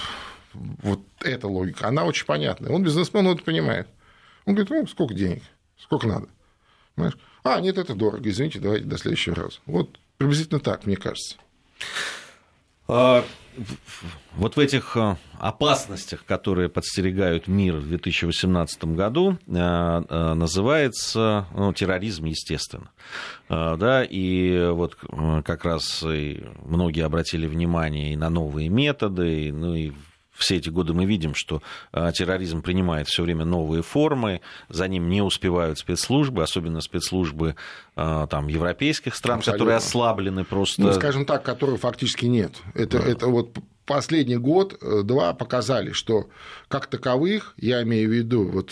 вот 0.81 1.01
эта 1.21 1.47
логика, 1.47 1.87
она 1.87 2.03
очень 2.05 2.25
понятная. 2.25 2.71
Он 2.71 2.83
бизнесмен, 2.83 3.27
он 3.27 3.35
это 3.35 3.43
понимает. 3.43 3.87
Он 4.45 4.55
говорит, 4.55 4.69
ну, 4.69 4.87
сколько 4.87 5.13
денег, 5.13 5.43
сколько 5.77 6.07
надо. 6.07 6.27
Понимаешь? 6.95 7.17
А, 7.43 7.61
нет, 7.61 7.77
это 7.77 7.95
дорого, 7.95 8.29
извините, 8.29 8.59
давайте 8.59 8.85
до 8.85 8.97
следующего 8.97 9.35
раза. 9.35 9.59
Вот 9.65 9.99
приблизительно 10.17 10.59
так, 10.59 10.85
мне 10.85 10.95
кажется. 10.95 11.37
А, 12.87 13.25
вот 14.35 14.55
в 14.55 14.59
этих 14.59 14.95
а, 14.95 15.17
опасностях, 15.39 16.23
которые 16.25 16.69
подстерегают 16.69 17.47
мир 17.47 17.75
в 17.77 17.87
2018 17.87 18.85
году, 18.85 19.37
а, 19.49 20.33
называется 20.35 21.47
ну, 21.53 21.73
терроризм, 21.73 22.25
естественно. 22.25 22.89
Да, 23.49 24.03
и 24.03 24.69
вот 24.71 24.95
как 25.45 25.65
раз 25.65 26.03
и 26.03 26.43
многие 26.63 27.05
обратили 27.05 27.47
внимание 27.47 28.13
и 28.13 28.15
на 28.15 28.29
новые 28.29 28.69
методы, 28.69 29.51
ну 29.53 29.73
и 29.73 29.91
все 30.37 30.57
эти 30.57 30.69
годы 30.69 30.93
мы 30.93 31.05
видим, 31.05 31.33
что 31.35 31.61
а, 31.91 32.11
терроризм 32.11 32.61
принимает 32.61 33.07
все 33.07 33.23
время 33.23 33.45
новые 33.45 33.83
формы, 33.83 34.41
за 34.69 34.87
ним 34.87 35.09
не 35.09 35.21
успевают 35.21 35.79
спецслужбы, 35.79 36.43
особенно 36.43 36.81
спецслужбы 36.81 37.55
а, 37.95 38.27
там, 38.27 38.47
европейских 38.47 39.15
стран, 39.15 39.39
Абсолютно. 39.39 39.59
которые 39.59 39.77
ослаблены 39.77 40.43
просто. 40.43 40.81
Ну, 40.81 40.93
скажем 40.93 41.25
так, 41.25 41.43
которых 41.43 41.81
фактически 41.81 42.25
нет. 42.25 42.53
Это, 42.73 42.99
да. 42.99 43.05
это 43.05 43.27
вот 43.27 43.57
последний 43.85 44.37
год-два 44.37 45.31
э, 45.31 45.33
показали, 45.33 45.91
что 45.91 46.29
как 46.67 46.87
таковых, 46.87 47.53
я 47.57 47.81
имею 47.83 48.09
в 48.09 48.13
виду, 48.13 48.47
вот 48.47 48.71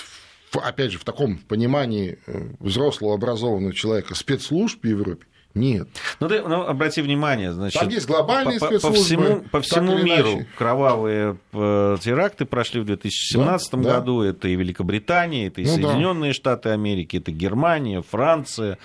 опять 0.54 0.92
же, 0.92 1.00
в 1.00 1.04
таком 1.04 1.38
понимании 1.38 2.20
э, 2.28 2.50
взрослого 2.60 3.16
образованного 3.16 3.74
человека 3.74 4.16
спецслужб 4.16 4.84
в 4.84 4.88
Европе, 4.88 5.26
нет. 5.56 5.88
Ну, 6.20 6.28
ты 6.28 6.42
ну, 6.42 6.68
обрати 6.68 7.02
внимание, 7.02 7.54
значит, 7.54 7.80
Там 7.80 7.90
есть 7.90 8.06
глобальные 8.06 8.60
по, 8.60 8.68
по 8.68 8.92
всему, 8.92 9.42
по 9.50 9.62
всему 9.62 9.98
миру 9.98 10.34
иначе. 10.34 10.48
кровавые 10.58 11.38
э, 11.54 11.98
теракты 12.02 12.46
прошли 12.46 12.82
в 12.82 12.86
2017 12.86 13.72
да, 13.72 13.78
году. 13.78 14.22
Да. 14.22 14.30
Это 14.30 14.50
и 14.50 14.56
Великобритания, 14.56 15.48
это 15.48 15.62
и 15.62 15.66
ну, 15.66 15.72
Соединенные 15.72 16.32
да. 16.32 16.36
Штаты 16.36 16.70
Америки, 16.70 17.16
это 17.18 17.32
Германия, 17.32 18.02
Франция, 18.02 18.78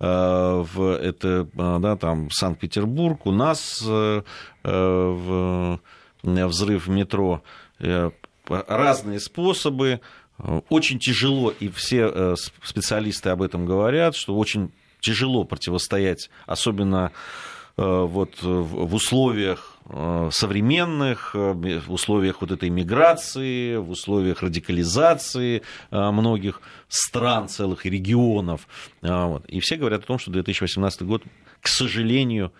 э, 0.00 0.64
это 1.02 1.48
э, 1.56 1.78
да, 1.80 1.96
там 1.96 2.28
Санкт-Петербург. 2.32 3.24
У 3.24 3.30
нас 3.30 3.80
взрыв 6.24 6.86
в 6.86 6.90
метро 6.90 7.42
разные 8.48 9.20
способы 9.20 10.00
очень 10.68 10.98
тяжело, 10.98 11.52
и 11.52 11.68
все 11.68 12.34
специалисты 12.64 13.28
об 13.28 13.42
этом 13.42 13.64
говорят, 13.64 14.16
что 14.16 14.36
очень 14.36 14.72
тяжело 15.06 15.44
противостоять, 15.44 16.30
особенно 16.46 17.12
вот 17.76 18.42
в 18.42 18.94
условиях 18.94 19.76
современных, 20.30 21.34
в 21.34 21.92
условиях 21.92 22.40
вот 22.40 22.50
этой 22.50 22.70
миграции, 22.70 23.76
в 23.76 23.90
условиях 23.90 24.42
радикализации 24.42 25.62
многих 25.90 26.62
стран, 26.88 27.48
целых 27.48 27.84
регионов. 27.84 28.66
И 29.48 29.60
все 29.60 29.76
говорят 29.76 30.04
о 30.04 30.06
том, 30.06 30.18
что 30.18 30.30
2018 30.30 31.02
год, 31.02 31.22
к 31.60 31.68
сожалению, 31.68 32.50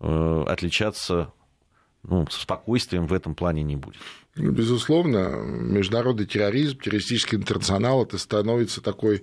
отличаться 0.00 1.32
ну, 2.02 2.26
спокойствием 2.30 3.06
в 3.06 3.12
этом 3.12 3.34
плане 3.34 3.62
не 3.62 3.76
будет. 3.76 4.00
Ну, 4.34 4.50
безусловно, 4.50 5.28
международный 5.28 6.26
терроризм, 6.26 6.78
террористический 6.78 7.38
интернационал, 7.38 8.02
это 8.02 8.18
становится 8.18 8.80
такой 8.80 9.16
э, 9.16 9.22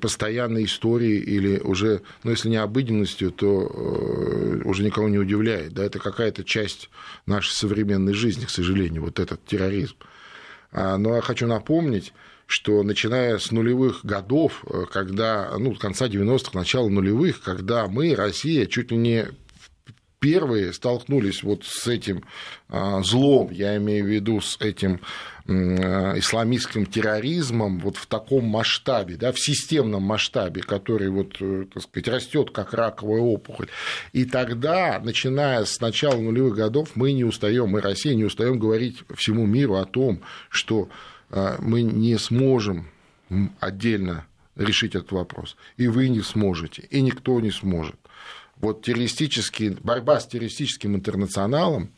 постоянной 0.00 0.64
историей 0.64 1.18
или 1.18 1.58
уже, 1.58 2.02
ну, 2.22 2.30
если 2.30 2.48
не 2.48 2.56
обыденностью, 2.56 3.30
то 3.30 3.62
э, 3.62 4.62
уже 4.64 4.84
никого 4.84 5.08
не 5.08 5.18
удивляет. 5.18 5.72
Да, 5.72 5.84
это 5.84 5.98
какая-то 5.98 6.44
часть 6.44 6.90
нашей 7.26 7.52
современной 7.52 8.12
жизни, 8.12 8.44
к 8.44 8.50
сожалению, 8.50 9.02
вот 9.02 9.18
этот 9.20 9.44
терроризм. 9.46 9.96
А, 10.70 10.98
но 10.98 11.14
я 11.16 11.22
хочу 11.22 11.46
напомнить, 11.46 12.12
что 12.46 12.82
начиная 12.82 13.38
с 13.38 13.50
нулевых 13.50 14.04
годов, 14.04 14.64
э, 14.66 14.84
когда, 14.92 15.50
ну, 15.58 15.74
конца 15.74 16.06
90-х, 16.06 16.50
начала 16.52 16.88
нулевых, 16.88 17.40
когда 17.40 17.86
мы, 17.86 18.14
Россия, 18.14 18.66
чуть 18.66 18.90
ли 18.90 18.96
не 18.96 19.28
первые 20.24 20.72
столкнулись 20.72 21.42
вот 21.42 21.66
с 21.66 21.86
этим 21.86 22.24
а, 22.70 23.02
злом, 23.02 23.50
я 23.50 23.76
имею 23.76 24.06
в 24.06 24.08
виду 24.08 24.40
с 24.40 24.58
этим 24.58 25.00
а, 25.46 26.18
исламистским 26.18 26.86
терроризмом 26.86 27.78
вот 27.78 27.98
в 27.98 28.06
таком 28.06 28.46
масштабе, 28.46 29.16
да, 29.16 29.32
в 29.32 29.38
системном 29.38 30.02
масштабе, 30.02 30.62
который 30.62 31.10
вот, 31.10 31.36
э, 31.40 31.66
так 31.74 31.82
сказать, 31.82 32.08
растет 32.08 32.52
как 32.52 32.72
раковая 32.72 33.20
опухоль. 33.20 33.68
И 34.14 34.24
тогда, 34.24 34.98
начиная 34.98 35.66
с 35.66 35.78
начала 35.78 36.16
нулевых 36.18 36.54
годов, 36.54 36.92
мы 36.94 37.12
не 37.12 37.24
устаем, 37.24 37.68
мы 37.68 37.82
Россия 37.82 38.14
не 38.14 38.24
устаем 38.24 38.58
говорить 38.58 39.00
всему 39.14 39.44
миру 39.44 39.74
о 39.74 39.84
том, 39.84 40.22
что 40.48 40.88
а, 41.28 41.56
мы 41.58 41.82
не 41.82 42.16
сможем 42.16 42.88
отдельно 43.60 44.24
решить 44.56 44.94
этот 44.94 45.12
вопрос. 45.12 45.58
И 45.76 45.86
вы 45.86 46.08
не 46.08 46.22
сможете, 46.22 46.88
и 46.88 47.02
никто 47.02 47.38
не 47.40 47.50
сможет 47.50 47.96
вот 48.64 48.82
террористический, 48.82 49.70
борьба 49.70 50.20
с 50.20 50.26
террористическим 50.26 50.96
интернационалом 50.96 51.90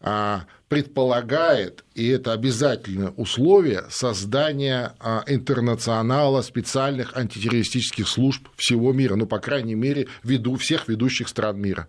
а, 0.00 0.46
предполагает, 0.68 1.84
и 1.94 2.08
это 2.08 2.32
обязательное 2.32 3.10
условие, 3.10 3.84
создания 3.90 4.94
а, 4.98 5.22
интернационала 5.26 6.42
специальных 6.42 7.16
антитеррористических 7.16 8.08
служб 8.08 8.48
всего 8.56 8.92
мира, 8.92 9.14
ну, 9.14 9.26
по 9.26 9.38
крайней 9.38 9.74
мере, 9.74 10.08
ввиду 10.22 10.56
всех 10.56 10.88
ведущих 10.88 11.28
стран 11.28 11.60
мира. 11.60 11.88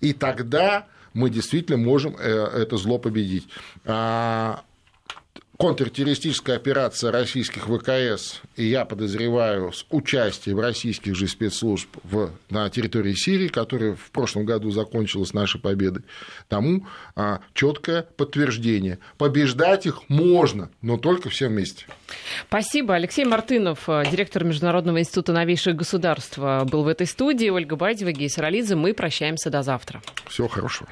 И 0.00 0.12
тогда 0.12 0.86
мы 1.12 1.28
действительно 1.28 1.76
можем 1.78 2.16
э, 2.18 2.22
это 2.22 2.76
зло 2.78 2.98
победить. 2.98 3.46
Контртеррористическая 5.62 6.56
операция 6.56 7.12
российских 7.12 7.68
ВКС, 7.68 8.40
и 8.56 8.64
я 8.64 8.84
подозреваю, 8.84 9.72
с 9.72 9.86
участием 9.90 10.58
российских 10.58 11.14
же 11.14 11.28
спецслужб 11.28 11.88
в, 12.02 12.32
на 12.50 12.68
территории 12.68 13.14
Сирии, 13.14 13.46
которая 13.46 13.94
в 13.94 14.10
прошлом 14.10 14.44
году 14.44 14.72
закончилась 14.72 15.32
нашей 15.32 15.60
победой, 15.60 16.02
тому 16.48 16.88
а, 17.14 17.42
четкое 17.54 18.02
подтверждение. 18.02 18.98
Побеждать 19.18 19.86
их 19.86 20.02
можно, 20.08 20.68
но 20.80 20.96
только 20.96 21.30
все 21.30 21.46
вместе. 21.46 21.86
Спасибо. 22.48 22.96
Алексей 22.96 23.24
Мартынов, 23.24 23.84
директор 23.86 24.42
Международного 24.42 24.98
института 24.98 25.32
новейших 25.32 25.76
государств, 25.76 26.38
был 26.38 26.82
в 26.82 26.88
этой 26.88 27.06
студии. 27.06 27.50
Ольга 27.50 27.76
Бадева, 27.76 28.10
Гейс 28.10 28.36
Ролидзе. 28.36 28.74
Мы 28.74 28.94
прощаемся 28.94 29.48
до 29.48 29.62
завтра. 29.62 30.02
Всего 30.26 30.48
хорошего. 30.48 30.90